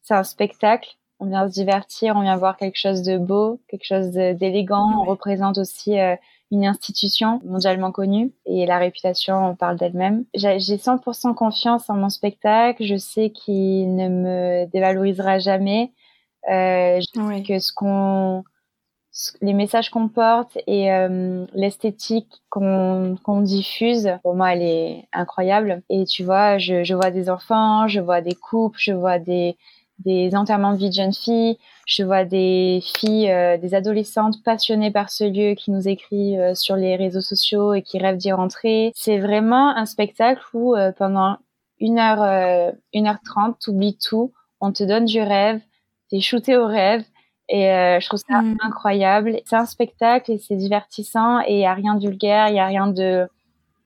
[0.03, 0.91] C'est un spectacle.
[1.21, 5.03] On vient se divertir, on vient voir quelque chose de beau, quelque chose d'élégant.
[5.03, 6.17] On représente aussi euh,
[6.51, 10.25] une institution mondialement connue et la réputation on parle d'elle-même.
[10.35, 12.85] J'ai 100% confiance en mon spectacle.
[12.85, 15.93] Je sais qu'il ne me dévalorisera jamais.
[16.51, 18.45] Euh, je sais que ce qu'on
[19.43, 25.83] les messages qu'on porte et euh, l'esthétique qu'on qu'on diffuse, pour moi, elle est incroyable.
[25.91, 29.57] Et tu vois, je, je vois des enfants, je vois des couples, je vois des
[30.05, 34.91] des enterrements de vie de jeunes filles, je vois des filles, euh, des adolescentes passionnées
[34.91, 38.33] par ce lieu qui nous écrivent euh, sur les réseaux sociaux et qui rêvent d'y
[38.33, 38.93] rentrer.
[38.95, 41.39] C'est vraiment un spectacle où pendant
[41.79, 45.61] une heure, une heure trente, t'oublies tout, on te donne du rêve,
[46.11, 47.05] t'es shooté au rêve
[47.51, 48.59] et euh, je trouve ça mm.
[48.61, 49.41] incroyable.
[49.45, 52.61] C'est un spectacle et c'est divertissant et il y a rien de vulgaire, il y
[52.61, 53.29] a rien de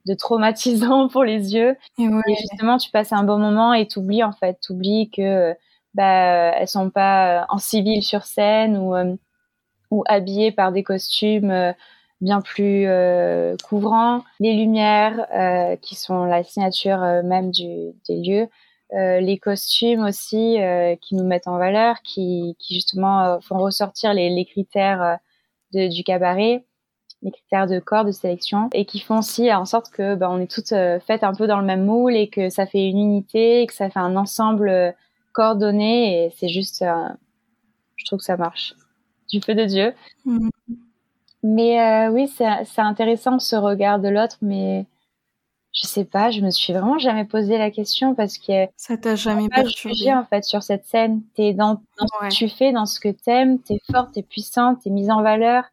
[0.07, 1.77] de traumatisant pour les yeux.
[1.99, 2.09] Et,
[2.41, 5.55] justement, tu passes un bon moment et t'oublies en fait, t'oublies que
[5.95, 9.17] bah elles sont pas en civil sur scène ou euh,
[9.91, 11.73] ou habillées par des costumes euh,
[12.21, 12.87] bien plus
[13.65, 14.23] couvrants.
[14.41, 15.27] Les lumières
[15.83, 18.49] qui sont la signature même du, des lieux.
[18.93, 23.59] Euh, les costumes aussi euh, qui nous mettent en valeur, qui, qui justement euh, font
[23.59, 25.19] ressortir les, les critères
[25.73, 26.65] de, du cabaret,
[27.23, 30.41] les critères de corps de sélection, et qui font aussi en sorte que ben, on
[30.41, 30.75] est toutes
[31.07, 33.91] faites un peu dans le même moule et que ça fait une unité, que ça
[33.91, 34.95] fait un ensemble
[35.39, 36.85] et c'est juste,
[37.97, 38.75] je trouve que ça marche.
[39.31, 39.95] Du feu de Dieu.
[40.25, 40.51] Mmh.
[41.43, 44.87] Mais oui, c'est intéressant ce regard de l'autre, mais
[45.75, 49.17] je sais pas, je me suis vraiment jamais posé la question parce que ça t'a
[49.17, 51.23] jamais jugé en fait sur cette scène.
[51.35, 54.83] T'es dans, dans ce que tu fais, dans ce que t'aimes, t'es forte, t'es puissante,
[54.83, 55.65] t'es mise en valeur.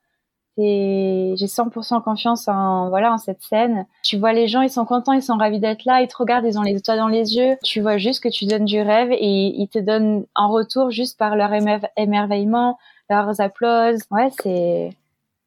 [0.58, 3.86] J'ai 100% confiance en voilà en cette scène.
[4.04, 6.46] Tu vois les gens, ils sont contents, ils sont ravis d'être là, ils te regardent,
[6.46, 7.58] ils ont les étoiles dans les yeux.
[7.64, 11.18] Tu vois juste que tu donnes du rêve et ils te donnent en retour juste
[11.18, 11.52] par leur
[11.98, 12.78] émerveillement,
[13.10, 14.02] leurs applauses.
[14.12, 14.90] Ouais, c'est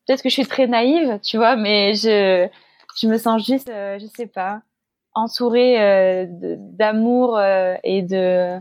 [0.07, 2.49] peut-être que je suis très naïve, tu vois, mais je
[2.97, 4.63] je me sens juste, euh, je sais pas,
[5.15, 8.59] entourée euh, d'amour euh, et de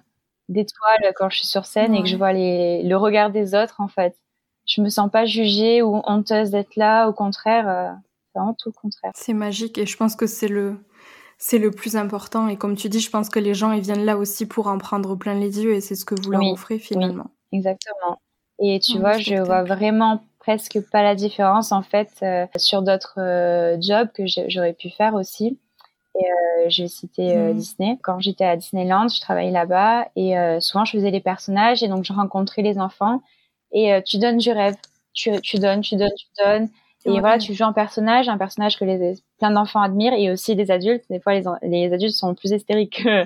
[0.49, 3.79] d'étoiles quand je suis sur scène et que je vois les, le regard des autres
[3.79, 4.15] en fait.
[4.65, 7.07] Je me sens pas jugée ou honteuse d'être là.
[7.07, 7.95] Au contraire,
[8.25, 9.11] c'est vraiment tout le contraire.
[9.15, 10.77] C'est magique et je pense que c'est le
[11.37, 12.47] c'est le plus important.
[12.47, 14.77] Et comme tu dis, je pense que les gens ils viennent là aussi pour en
[14.77, 17.31] prendre plein les yeux et c'est ce que vous leur offrez finalement.
[17.51, 18.19] exactement.
[18.59, 23.19] Et tu vois, je vois vraiment presque pas la différence en fait euh, sur d'autres
[23.19, 25.59] euh, jobs que j'aurais pu faire aussi.
[26.15, 27.55] Et euh, je vais citer mhm.
[27.55, 27.97] Disney.
[28.03, 32.05] Quand j'étais à Disneyland, je travaillais là-bas et souvent je faisais les personnages et donc
[32.05, 33.21] je rencontrais les enfants
[33.73, 34.75] et tu donnes du rêve.
[35.13, 36.69] Tu, tu donnes, tu donnes, tu donnes.
[37.05, 40.55] Et voilà, tu joues un personnage, un personnage que les, plein d'enfants admirent et aussi
[40.55, 41.03] des adultes.
[41.09, 43.25] Des fois, les, les adultes sont plus hystériques que,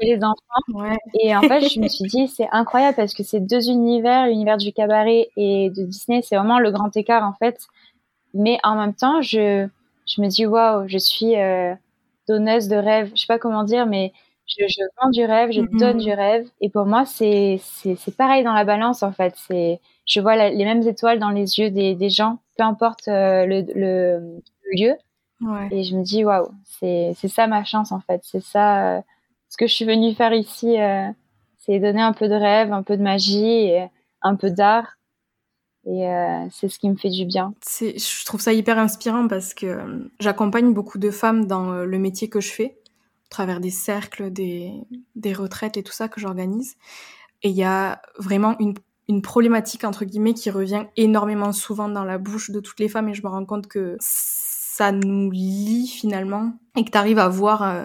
[0.00, 0.96] les enfants.
[1.20, 4.56] Et en fait, je me suis dit, c'est incroyable parce que ces deux univers, l'univers
[4.56, 7.66] du cabaret et de Disney, c'est vraiment le grand écart en fait.
[8.34, 9.66] Mais en même temps, je,
[10.06, 11.74] je me dis, waouh, je suis euh,
[12.28, 13.10] donneuse de rêve.
[13.14, 14.12] Je sais pas comment dire, mais
[14.48, 15.78] je, je vends du rêve, je mm-hmm.
[15.78, 16.48] donne du rêve.
[16.60, 17.60] Et pour moi, c'est,
[18.16, 19.34] pareil dans la balance en fait.
[19.36, 23.44] C'est, je vois les mêmes étoiles dans les yeux des, des gens, peu importe euh,
[23.46, 24.40] le, le,
[24.72, 24.94] lieu.
[25.40, 25.68] Ouais.
[25.70, 28.20] Et je me dis, waouh, c'est, ça ma chance en fait.
[28.24, 28.96] C'est ça.
[28.96, 29.00] Euh,
[29.48, 31.08] ce que je suis venue faire ici, euh,
[31.58, 33.86] c'est donner un peu de rêve, un peu de magie, et
[34.22, 34.96] un peu d'art.
[35.86, 37.54] Et euh, c'est ce qui me fait du bien.
[37.70, 42.40] Je trouve ça hyper inspirant parce que j'accompagne beaucoup de femmes dans le métier que
[42.40, 42.78] je fais,
[43.28, 44.72] travers des cercles, des,
[45.16, 46.76] des retraites et tout ça que j'organise.
[47.42, 48.74] Et il y a vraiment une,
[49.08, 53.08] une problématique, entre guillemets, qui revient énormément souvent dans la bouche de toutes les femmes
[53.08, 53.96] et je me rends compte que
[54.78, 57.84] ça nous lie finalement et que tu arrives à voir euh,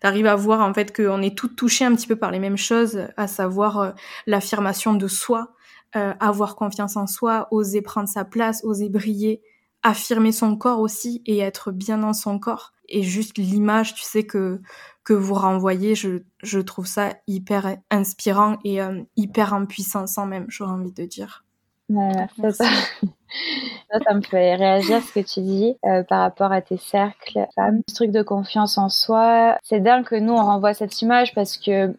[0.00, 2.58] t'arrives à voir en fait qu'on est toutes touchées un petit peu par les mêmes
[2.58, 3.90] choses à savoir euh,
[4.26, 5.54] l'affirmation de soi
[5.96, 9.40] euh, avoir confiance en soi oser prendre sa place oser briller
[9.82, 14.24] affirmer son corps aussi et être bien dans son corps et juste l'image tu sais
[14.24, 14.60] que
[15.04, 20.72] que vous renvoyez je je trouve ça hyper inspirant et euh, hyper impuissant même j'aurais
[20.72, 21.44] envie de dire
[21.90, 27.46] ça, ça, me fait réagir ce que tu dis euh, par rapport à tes cercles
[27.54, 27.82] femmes.
[27.88, 31.58] Ce truc de confiance en soi, c'est dingue que nous on renvoie cette image parce
[31.58, 31.94] que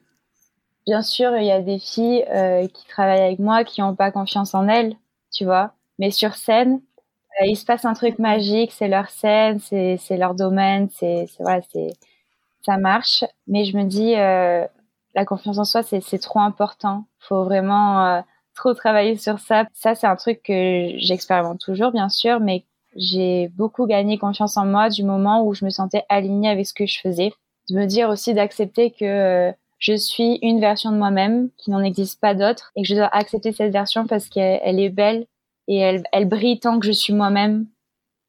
[0.87, 4.11] bien sûr il y a des filles euh, qui travaillent avec moi qui n'ont pas
[4.11, 4.95] confiance en elles,
[5.31, 5.73] tu vois.
[5.99, 6.81] Mais sur scène,
[7.43, 11.89] il se passe un truc magique, c'est leur scène, c'est leur domaine, c'est voilà, c'est
[12.65, 13.23] ça marche.
[13.47, 17.05] Mais je me dis la confiance en soi c'est trop important.
[17.19, 18.23] Faut vraiment
[18.55, 19.65] trop travaillé sur ça.
[19.73, 24.65] Ça, c'est un truc que j'expérimente toujours, bien sûr, mais j'ai beaucoup gagné confiance en
[24.65, 27.31] moi du moment où je me sentais alignée avec ce que je faisais.
[27.69, 31.83] De me dire aussi d'accepter que euh, je suis une version de moi-même, qui n'en
[31.83, 35.25] existe pas d'autre, et que je dois accepter cette version parce qu'elle est belle
[35.67, 37.67] et elle, elle brille tant que je suis moi-même.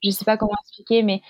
[0.03, 1.22] Je sais pas comment expliquer, mais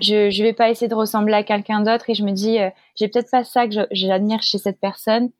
[0.00, 2.68] je je vais pas essayer de ressembler à quelqu'un d'autre et je me dis euh,
[2.96, 5.30] j'ai peut-être pas ça que j'admire chez cette personne,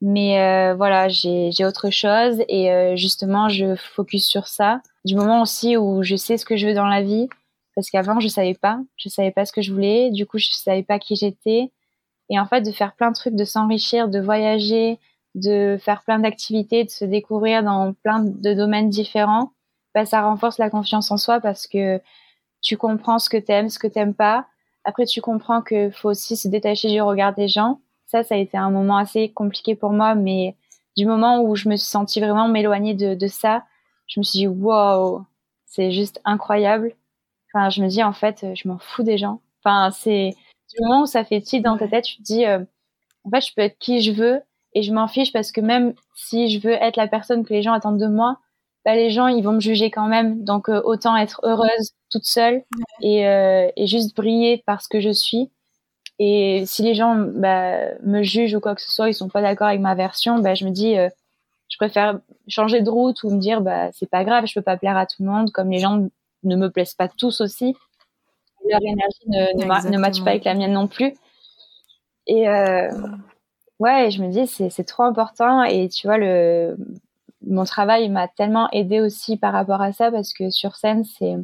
[0.00, 4.80] mais euh, voilà, j'ai autre chose et euh, justement, je focus sur ça.
[5.04, 7.28] du moment aussi où je sais ce que je veux dans la vie,
[7.76, 10.48] parce qu'avant je savais pas, je savais pas ce que je voulais, du coup je
[10.50, 11.70] savais pas qui j'étais,
[12.30, 14.98] et en fait de faire plein de trucs, de s'enrichir, de voyager,
[15.34, 19.52] de faire plein d'activités, de se découvrir dans plein de domaines différents,
[19.94, 22.00] bah, ça renforce la confiance en soi parce que
[22.60, 24.46] tu comprends ce que t'aimes, ce que t'aimes pas.
[24.84, 27.80] Après, tu comprends que faut aussi se détacher du regard des gens.
[28.06, 30.56] Ça, ça a été un moment assez compliqué pour moi, mais
[30.96, 33.64] du moment où je me suis sentie vraiment m'éloigner de, de ça,
[34.06, 35.24] je me suis dit, wow,
[35.66, 36.94] c'est juste incroyable.
[37.48, 39.40] Enfin, je me dis, en fait, je m'en fous des gens.
[39.64, 40.34] Enfin, c'est
[40.70, 42.60] du moment où ça fait tilt dans ta tête, tu te dis, euh,
[43.24, 44.40] en fait, je peux être qui je veux
[44.74, 47.62] et je m'en fiche parce que même si je veux être la personne que les
[47.62, 48.38] gens attendent de moi,
[48.84, 50.44] bah, les gens, ils vont me juger quand même.
[50.44, 52.64] Donc, euh, autant être heureuse toute seule
[53.00, 55.50] et, euh, et juste briller parce que je suis.
[56.18, 59.42] Et si les gens bah, me jugent ou quoi que ce soit, ils sont pas
[59.42, 61.08] d'accord avec ma version, bah, je me dis, euh,
[61.68, 62.18] je préfère
[62.48, 65.06] changer de route ou me dire, bah, c'est pas grave, je peux pas plaire à
[65.06, 66.08] tout le monde, comme les gens
[66.44, 67.76] ne me plaisent pas tous aussi.
[68.68, 71.14] Leur énergie ne, ne, matche pas avec la mienne non plus.
[72.26, 72.46] Et
[73.80, 75.64] ouais, je me dis, c'est trop important.
[75.64, 76.76] Et tu vois, le,
[77.46, 81.36] mon travail m'a tellement aidé aussi par rapport à ça parce que sur scène, c'est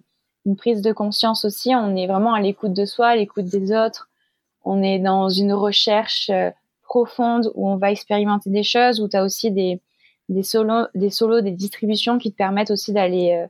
[0.46, 1.74] une prise de conscience aussi.
[1.74, 4.08] On est vraiment à l'écoute de soi, à l'écoute des autres.
[4.64, 6.50] On est dans une recherche euh,
[6.82, 9.80] profonde où on va expérimenter des choses, où tu as aussi des,
[10.28, 13.46] des solos, des distributions qui te permettent aussi d'aller euh,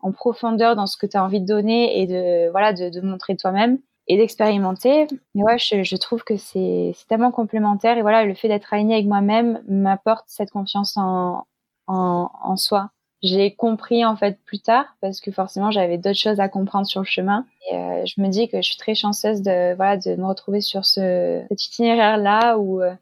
[0.00, 3.36] en profondeur dans ce que tu as envie de donner et de voilà de, montrer
[3.36, 3.78] toi-même
[4.08, 5.06] et d'expérimenter.
[5.34, 8.94] Mais ouais, je, je trouve que c'est tellement complémentaire et voilà, le fait d'être aligné
[8.94, 11.44] avec moi-même m'apporte cette confiance en,
[11.86, 12.90] en, en soi.
[13.22, 17.00] J'ai compris en fait plus tard parce que forcément j'avais d'autres choses à comprendre sur
[17.00, 17.46] le chemin.
[17.70, 20.60] Et euh, je me dis que je suis très chanceuse de voilà de me retrouver
[20.60, 22.94] sur ce cet itinéraire là où euh,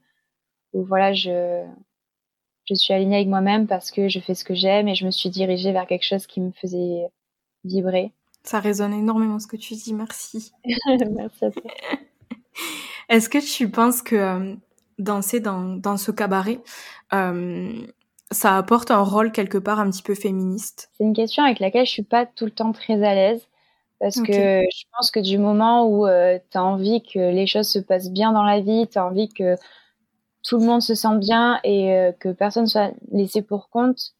[0.72, 1.64] où voilà je
[2.64, 5.10] je suis alignée avec moi-même parce que je fais ce que j'aime et je me
[5.10, 7.06] suis dirigée vers quelque chose qui me faisait
[7.64, 8.12] vibrer.
[8.42, 10.52] Ça résonne énormément ce que tu dis, merci.
[11.10, 11.62] merci à toi.
[13.08, 14.54] Est-ce que tu penses que euh,
[14.98, 16.60] danser dans, dans ce cabaret,
[17.12, 17.86] euh,
[18.30, 20.90] ça apporte un rôle quelque part un petit peu féministe.
[20.96, 23.46] C'est une question avec laquelle je suis pas tout le temps très à l'aise
[24.00, 27.68] parce que je pense que du moment où euh, tu as envie que les choses
[27.68, 29.56] se passent bien dans la vie, tu as envie que
[30.42, 34.14] tout le monde se sente bien et euh, que personne soit laissé pour compte,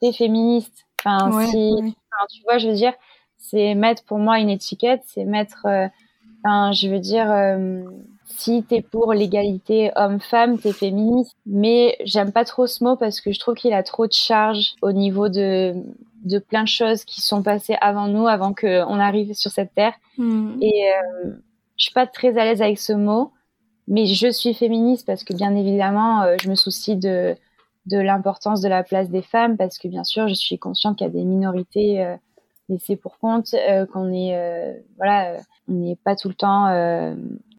[0.00, 0.86] t'es féministe.
[1.00, 1.72] Enfin, si,
[2.12, 2.92] Enfin, tu vois, je veux dire,
[3.38, 5.86] c'est mettre pour moi une étiquette, c'est mettre, euh,
[6.44, 7.84] enfin, je veux dire, euh,
[8.40, 11.36] si t'es pour l'égalité homme-femme, t'es féministe.
[11.46, 14.74] Mais j'aime pas trop ce mot parce que je trouve qu'il a trop de charge
[14.82, 15.74] au niveau de
[16.24, 19.94] de plein de choses qui sont passées avant nous, avant qu'on arrive sur cette terre.
[20.18, 20.58] Hmm.
[20.60, 21.30] Et euh,
[21.76, 23.32] je suis pas très à l'aise avec ce mot,
[23.88, 27.36] mais je suis féministe parce que bien évidemment, euh, je me soucie de
[27.86, 31.06] de l'importance de la place des femmes parce que bien sûr, je suis consciente qu'il
[31.06, 32.16] y a des minorités euh,
[32.68, 36.66] laissées pour compte, euh, qu'on est voilà, on n'est pas tout le temps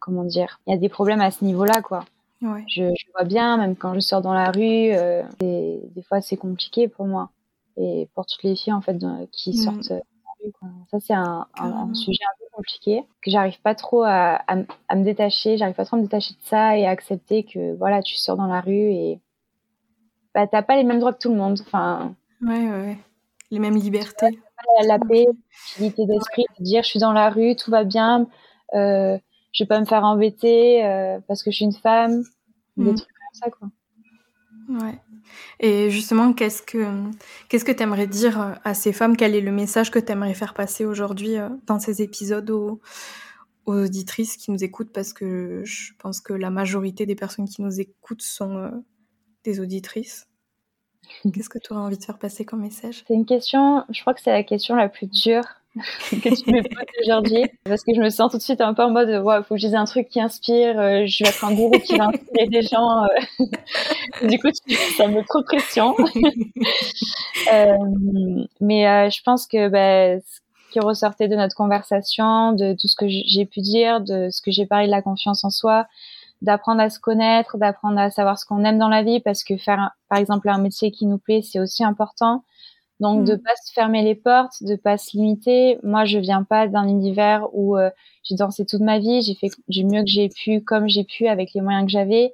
[0.02, 2.04] comment dire, il y a des problèmes à ce niveau-là, quoi.
[2.42, 2.64] Ouais.
[2.66, 6.20] Je, je, vois bien, même quand je sors dans la rue, euh, des, des, fois
[6.20, 7.30] c'est compliqué pour moi
[7.76, 8.98] et pour toutes les filles en fait
[9.30, 9.52] qui mm.
[9.52, 10.52] sortent dans la rue.
[10.58, 10.68] Quoi.
[10.90, 14.56] Ça c'est un, un, un, sujet un peu compliqué que j'arrive pas trop à, à,
[14.88, 17.76] à me détacher, j'arrive pas trop à me détacher de ça et à accepter que
[17.76, 19.20] voilà tu sors dans la rue et
[20.34, 21.58] bah t'as pas les mêmes droits que tout le monde.
[21.60, 22.16] Enfin.
[22.40, 22.70] Ouais ouais.
[22.70, 22.98] ouais.
[23.52, 24.40] Les mêmes libertés.
[24.80, 25.26] La, la paix,
[25.78, 28.26] l'unité d'esprit, de dire je suis dans la rue, tout va bien.
[28.74, 29.18] Euh,
[29.52, 32.22] je vais pas me faire embêter euh, parce que je suis une femme,
[32.76, 32.94] des mmh.
[32.94, 33.68] trucs comme ça quoi.
[34.68, 34.98] Ouais.
[35.60, 36.86] Et justement, qu'est-ce que
[37.48, 39.16] qu'est-ce que t'aimerais dire euh, à ces femmes?
[39.16, 42.80] Quel est le message que t'aimerais faire passer aujourd'hui euh, dans ces épisodes aux,
[43.66, 44.92] aux, auditrices qui nous écoutent?
[44.92, 48.70] Parce que je pense que la majorité des personnes qui nous écoutent sont euh,
[49.44, 50.28] des auditrices.
[51.32, 53.04] Qu'est-ce que tu aurais envie de faire passer comme message?
[53.06, 55.61] C'est une question, je crois que c'est la question la plus dure
[56.10, 58.82] que tu me poses aujourd'hui parce que je me sens tout de suite un peu
[58.82, 61.44] en mode ouais faut que je dise un truc qui inspire euh, je vais être
[61.44, 64.26] un gourou qui va inspirer des gens euh.
[64.28, 64.48] du coup
[64.96, 65.96] ça me met trop de pression
[67.52, 67.76] euh,
[68.60, 73.06] mais je pense que bah, ce qui ressortait de notre conversation de tout ce que
[73.08, 75.86] j'ai pu dire de ce que j'ai parlé de la confiance en soi
[76.42, 79.56] d'apprendre à se connaître d'apprendre à savoir ce qu'on aime dans la vie parce que
[79.56, 82.44] faire par exemple un métier qui nous plaît c'est aussi important
[83.02, 83.42] donc de mm.
[83.42, 85.78] pas se fermer les portes, de pas se limiter.
[85.82, 87.90] Moi, je viens pas d'un univers où euh,
[88.22, 91.26] j'ai dansé toute ma vie, j'ai fait du mieux que j'ai pu, comme j'ai pu,
[91.26, 92.32] avec les moyens que j'avais,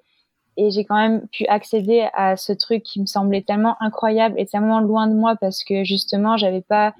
[0.58, 4.44] et j'ai quand même pu accéder à ce truc qui me semblait tellement incroyable et
[4.44, 6.94] tellement loin de moi parce que justement, j'avais pas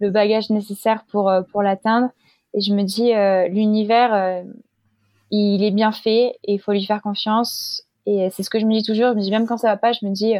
[0.00, 2.08] le bagage nécessaire pour euh, pour l'atteindre.
[2.54, 4.44] Et je me dis, euh, l'univers,
[5.30, 7.84] il est bien fait et il faut lui faire confiance.
[8.04, 9.12] Et c'est ce que je me dis toujours.
[9.12, 10.34] Je me dis même quand ça va pas, je me dis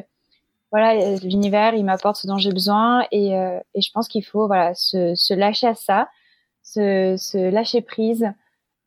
[0.73, 4.47] voilà, l'univers, il m'apporte ce dont j'ai besoin et, euh, et je pense qu'il faut
[4.47, 6.09] voilà se, se, lâcher à ça,
[6.63, 8.27] se, se lâcher prise.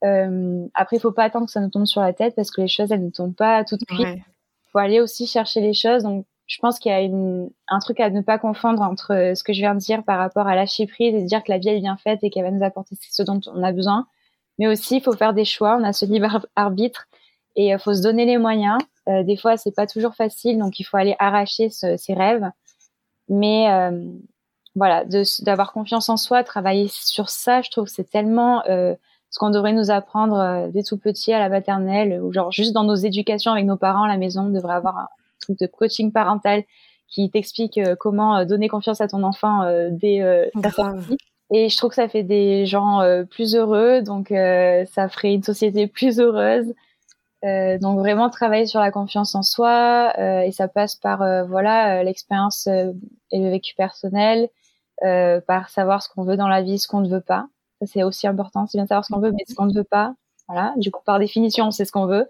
[0.03, 2.61] Euh, après, il faut pas attendre que ça nous tombe sur la tête parce que
[2.61, 4.17] les choses, elles ne tombent pas tout de suite.
[4.17, 6.01] Il faut aller aussi chercher les choses.
[6.01, 9.43] Donc, je pense qu'il y a une, un truc à ne pas confondre entre ce
[9.43, 11.69] que je viens de dire par rapport à lâcher prise et dire que la vie
[11.69, 14.07] est bien faite et qu'elle va nous apporter ce dont on a besoin.
[14.57, 15.77] Mais aussi, il faut faire des choix.
[15.79, 17.07] On a ce libre arbitre
[17.55, 18.79] et il euh, faut se donner les moyens.
[19.08, 22.49] Euh, des fois, c'est pas toujours facile, donc il faut aller arracher ce, ses rêves.
[23.30, 24.08] Mais euh,
[24.76, 25.03] voilà,
[25.41, 29.74] d'avoir confiance en soi, travailler sur ça, je trouve que c'est tellement ce qu'on devrait
[29.74, 33.66] nous apprendre dès tout petit à la maternelle, ou genre juste dans nos éducations avec
[33.66, 35.08] nos parents à la maison, on devrait avoir un
[35.39, 36.64] truc de coaching parental
[37.08, 40.72] qui t'explique comment donner confiance à ton enfant dès ta
[41.53, 45.88] Et je trouve que ça fait des gens plus heureux, donc ça ferait une société
[45.88, 46.74] plus heureuse.
[47.45, 51.43] Euh, donc vraiment travailler sur la confiance en soi euh, et ça passe par euh,
[51.43, 54.49] voilà l'expérience et le vécu personnel,
[55.01, 57.47] par savoir ce qu'on veut dans la vie, ce qu'on ne veut pas.
[57.79, 59.73] Ça c'est aussi important, c'est bien de savoir ce qu'on veut, mais ce qu'on ne
[59.73, 60.15] veut pas.
[60.47, 62.27] Voilà, du coup par définition, c'est ce qu'on veut.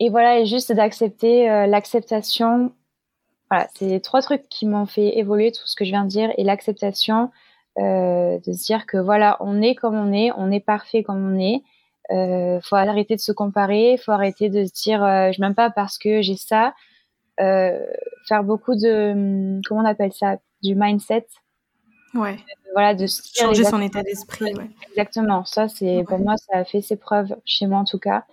[0.00, 2.72] Et voilà, et juste d'accepter l'acceptation.
[3.50, 6.32] Voilà, c'est trois trucs qui m'ont fait évoluer tout ce que je viens de dire
[6.36, 7.30] et l'acceptation
[7.76, 11.38] de se dire que voilà, on est comme on est, on est parfait comme on
[11.38, 11.62] est
[12.10, 15.70] euh, faut arrêter de se comparer, faut arrêter de se dire euh, je m'aime pas
[15.70, 16.74] parce que j'ai ça.
[17.40, 17.84] Euh,
[18.28, 20.36] faire beaucoup de hum, comment on appelle ça?
[20.62, 21.26] Du mindset.
[22.14, 22.38] Ouais.
[22.74, 24.54] voilà, de changer son état d'esprit.
[24.54, 24.70] Ouais.
[24.90, 25.44] Exactement.
[25.44, 28.24] Ça, c'est pour moi, ça a fait ses preuves chez moi en tout cas.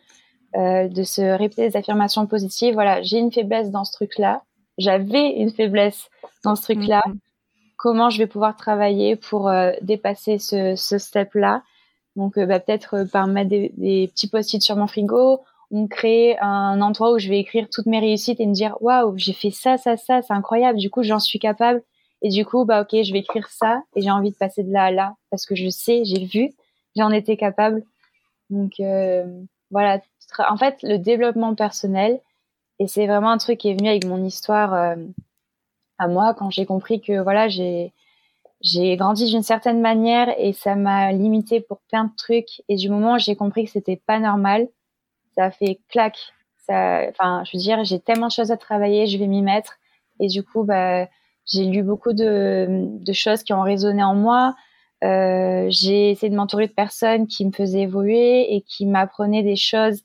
[0.57, 2.73] Euh, de se répéter des affirmations positives.
[2.73, 4.43] Voilà, j'ai une faiblesse dans ce truc-là.
[4.77, 6.09] J'avais une faiblesse
[6.43, 7.01] dans ce truc-là.
[7.07, 7.17] Mm-hmm.
[7.77, 11.63] Comment je vais pouvoir travailler pour euh, dépasser ce, ce step-là?
[12.15, 15.41] Donc, euh, bah, peut-être euh, par mettre des, des petits post-it sur mon frigo,
[15.71, 19.17] on crée un endroit où je vais écrire toutes mes réussites et me dire waouh,
[19.17, 20.77] j'ai fait ça, ça, ça, c'est incroyable.
[20.77, 21.81] Du coup, j'en suis capable.
[22.21, 24.71] Et du coup, bah ok, je vais écrire ça et j'ai envie de passer de
[24.71, 26.51] là à là parce que je sais, j'ai vu,
[26.95, 27.83] j'en étais capable.
[28.49, 29.25] Donc euh,
[29.71, 30.01] voilà.
[30.49, 32.19] En fait, le développement personnel
[32.79, 34.95] et c'est vraiment un truc qui est venu avec mon histoire euh,
[35.97, 37.93] à moi quand j'ai compris que voilà, j'ai
[38.63, 42.61] j'ai grandi d'une certaine manière et ça m'a limité pour plein de trucs.
[42.69, 44.67] Et du moment où j'ai compris que c'était pas normal,
[45.35, 46.17] ça a fait clac.
[46.67, 49.77] Ça, enfin, je veux dire, j'ai tellement de choses à travailler, je vais m'y mettre.
[50.19, 51.07] Et du coup, bah,
[51.45, 52.67] j'ai lu beaucoup de,
[53.03, 54.55] de, choses qui ont résonné en moi.
[55.03, 59.55] Euh, j'ai essayé de m'entourer de personnes qui me faisaient évoluer et qui m'apprenaient des
[59.55, 60.03] choses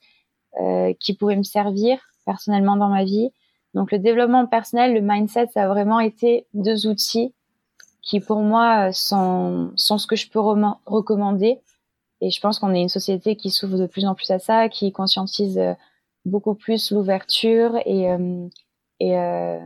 [0.59, 3.28] euh, qui pourraient me servir personnellement dans ma vie.
[3.74, 7.34] Donc le développement personnel, le mindset, ça a vraiment été deux outils
[8.07, 11.61] qui pour moi sont, sont ce que je peux recommander.
[12.20, 14.68] Et je pense qu'on est une société qui s'ouvre de plus en plus à ça,
[14.70, 15.74] qui conscientise euh,
[16.24, 18.48] beaucoup plus l'ouverture et, euh,
[19.00, 19.59] et euh,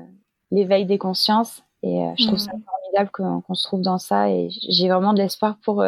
[0.51, 1.63] l'éveil des consciences.
[1.83, 2.63] Et je trouve ça mmh.
[2.65, 3.11] formidable
[3.45, 4.31] qu'on se trouve dans ça.
[4.31, 5.85] Et j'ai vraiment de l'espoir pour,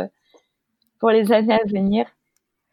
[1.00, 2.06] pour les années à venir.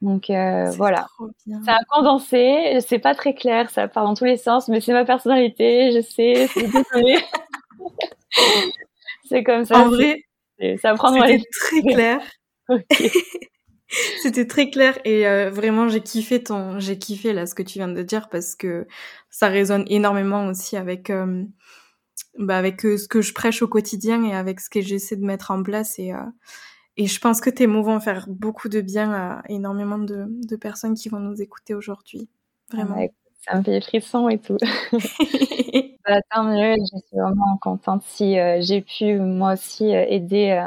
[0.02, 1.08] Donc voilà,
[1.46, 4.94] c'est un condensé, c'est pas très clair, ça part dans tous les sens, mais c'est
[4.94, 7.18] ma personnalité, je sais, c'est désolé.
[9.30, 9.80] C'est comme ça.
[9.80, 10.24] En vrai,
[10.82, 12.22] ça prend C'était très clair.
[14.22, 17.80] C'était très clair et euh, vraiment j'ai kiffé ton, j'ai kiffé là ce que tu
[17.80, 18.86] viens de dire parce que
[19.32, 21.44] ça résonne énormément aussi avec euh,
[22.38, 25.26] bah, avec euh, ce que je prêche au quotidien et avec ce que j'essaie de
[25.26, 26.12] mettre en place et
[26.98, 30.56] et je pense que tes mots vont faire beaucoup de bien à énormément de, de
[30.58, 32.30] personnes qui vont nous écouter aujourd'hui.
[32.72, 33.08] Vraiment.
[33.40, 34.58] Ça me fait des frissons et tout.
[36.08, 40.50] Bah, tant mieux, je suis vraiment contente si euh, j'ai pu moi aussi euh, aider
[40.50, 40.62] euh,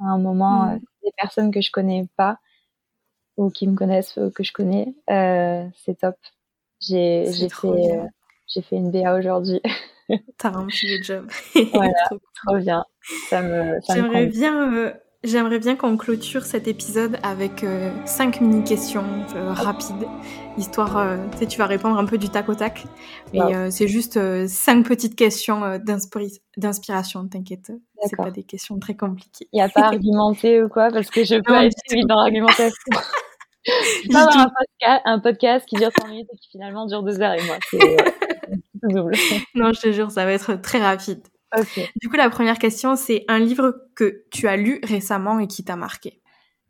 [0.00, 0.80] à un moment mmh.
[1.04, 2.38] des personnes que je connais pas
[3.36, 4.92] ou qui me connaissent ou que je connais.
[5.06, 6.16] c'est top.
[6.80, 8.00] J'ai fait,
[8.48, 9.60] j'ai fait une BA aujourd'hui.
[10.38, 11.30] T'as rempli le job.
[11.72, 11.92] voilà,
[12.34, 12.84] trop, bien.
[13.28, 19.04] Ça me, J'aimerais bien J'aimerais bien qu'on clôture cet épisode avec euh, cinq mini questions
[19.34, 20.06] euh, rapides,
[20.56, 22.84] histoire, euh, tu sais, tu vas répondre un peu du tac au tac.
[23.32, 23.40] Et
[23.70, 25.80] c'est juste cinq petites questions
[26.56, 27.72] d'inspiration, t'inquiète.
[28.04, 29.48] C'est pas des questions très compliquées.
[29.52, 32.72] Il n'y a pas argumenté ou quoi, parce que je peux être vite dans l'argumentation.
[34.12, 37.20] pas avoir un podcast, un podcast qui dure 5 minutes et qui finalement dure 2
[37.20, 37.56] heures et moi.
[37.68, 37.96] C'est
[38.84, 39.14] double.
[39.56, 41.20] non, je te jure, ça va être très rapide.
[42.00, 45.64] Du coup, la première question, c'est un livre que tu as lu récemment et qui
[45.64, 46.20] t'a marqué?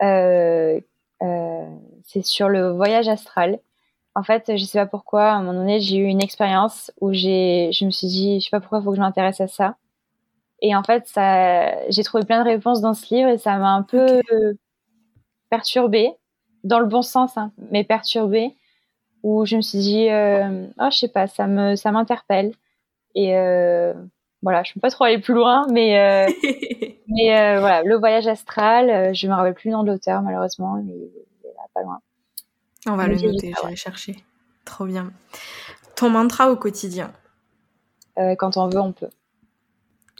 [0.03, 0.81] Euh,
[1.23, 1.67] euh,
[2.05, 3.59] c'est sur le voyage astral.
[4.15, 7.13] En fait, je sais pas pourquoi, à un moment donné, j'ai eu une expérience où
[7.13, 9.49] j'ai, je me suis dit, je sais pas pourquoi, il faut que je m'intéresse à
[9.49, 9.77] ça.
[10.61, 13.71] Et en fait, ça, j'ai trouvé plein de réponses dans ce livre et ça m'a
[13.71, 14.21] un peu
[15.51, 16.13] perturbée,
[16.65, 18.57] dans le bon sens, hein, mais perturbée,
[19.23, 22.53] où je me suis dit, euh, oh, je sais pas, ça me, ça m'interpelle.
[23.15, 23.35] Et
[24.43, 26.27] voilà, je peux pas trop aller plus loin, mais
[27.09, 30.93] mais voilà, le voyage astral, je me rappelle plus le nom de l'auteur malheureusement, mais
[30.93, 32.01] il est là pas loin.
[32.87, 34.17] On va le noter, j'irai chercher.
[34.65, 35.13] Trop bien.
[35.97, 37.13] Ton mantra au quotidien
[38.39, 39.11] Quand on veut, on peut.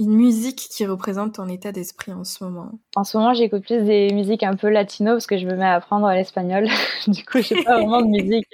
[0.01, 3.83] Une musique qui représente ton état d'esprit en ce moment En ce moment, j'écoute plus
[3.83, 6.69] des musiques un peu latino parce que je me mets à apprendre l'espagnol.
[7.09, 8.49] du coup, j'ai pas vraiment de musique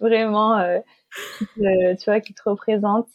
[0.00, 0.60] vraiment,
[1.56, 3.06] tu vois, qui te représente.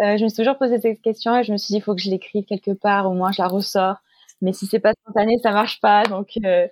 [0.00, 1.94] Euh, je me suis toujours posé cette question et je me suis dit, il faut
[1.94, 3.96] que je l'écrive quelque part, au moins je la ressors.
[4.40, 6.04] Mais si c'est pas spontané, ça marche pas.
[6.04, 6.68] Donc, euh,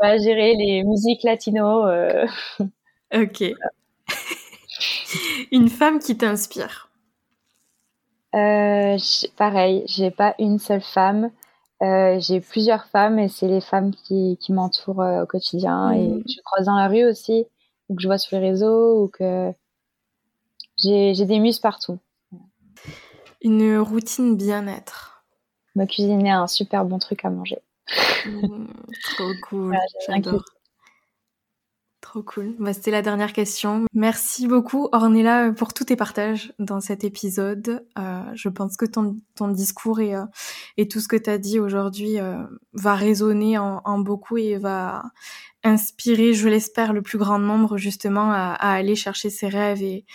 [0.00, 1.86] on va gérer les musiques latino.
[1.86, 2.26] Euh.
[3.14, 3.44] Ok.
[5.52, 6.90] une femme qui t'inspire
[8.32, 11.30] Pareil, j'ai pas une seule femme.
[11.80, 16.24] J'ai plusieurs femmes et c'est les femmes qui, qui m'entourent au quotidien et mmh.
[16.28, 17.46] je croise dans la rue aussi
[17.88, 19.52] ou que je vois sur les réseaux ou que
[20.76, 22.00] j'ai des muses partout.
[23.42, 25.24] Une routine bien-être.
[25.74, 27.58] Me cuisiner un super bon truc à manger.
[28.26, 28.66] Mmh,
[29.16, 29.76] trop cool.
[30.06, 30.44] J'adore.
[32.00, 32.54] Trop cool.
[32.58, 33.84] Bah, C'était la dernière question.
[33.92, 37.84] Merci beaucoup, Ornella, pour tous tes partages dans cet épisode.
[37.98, 40.24] Euh, je pense que ton, ton discours et, euh,
[40.76, 42.42] et tout ce que tu as dit aujourd'hui euh,
[42.74, 45.02] va résonner en, en, beaucoup et va
[45.64, 50.06] inspirer, je l'espère, le plus grand nombre justement à, à aller chercher ses rêves et,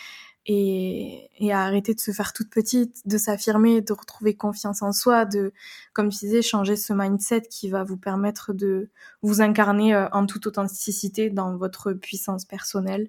[0.46, 4.92] et, et à arrêter de se faire toute petite, de s'affirmer, de retrouver confiance en
[4.92, 5.54] soi, de,
[5.94, 8.90] comme tu disais, changer ce mindset qui va vous permettre de
[9.22, 13.08] vous incarner euh, en toute authenticité dans votre puissance personnelle.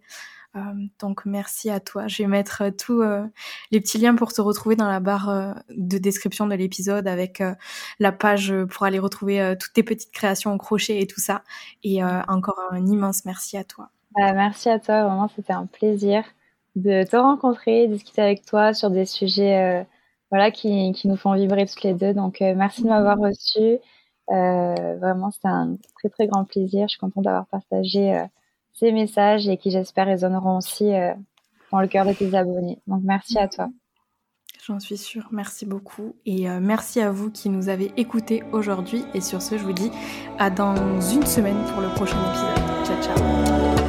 [0.57, 0.61] Euh,
[1.01, 2.07] donc merci à toi.
[2.07, 3.25] Je vais mettre tous euh,
[3.71, 7.43] les petits liens pour te retrouver dans la barre de description de l'épisode avec
[7.99, 11.43] la page pour aller retrouver toutes tes petites créations au crochet et tout ça.
[11.83, 13.89] Et encore un immense merci à toi.
[14.15, 16.23] Bah, merci à toi, vraiment c'était un plaisir
[16.75, 19.85] de te rencontrer, discuter avec toi sur des sujets euh,
[20.33, 22.15] voilà, qui, qui, nous font vibrer toutes les deux.
[22.15, 23.27] Donc, euh, merci de m'avoir mhm.
[23.27, 23.79] reçu.
[24.31, 26.89] Euh, vraiment, c'était un très, très grand plaisir.
[26.89, 28.25] Je suis contente d'avoir partagé euh,
[28.73, 30.91] ces messages et qui, j'espère, résonneront aussi
[31.71, 32.79] dans le cœur de tes abonnés.
[32.87, 33.69] Donc, merci à toi.
[34.67, 35.29] J'en suis sûre.
[35.33, 36.15] Merci beaucoup.
[36.25, 39.05] Et merci à vous qui nous avez écoutés aujourd'hui.
[39.13, 39.91] Et sur ce, je vous dis
[40.39, 42.87] à dans une semaine pour le prochain épisode.
[42.87, 43.82] Ciao, ciao.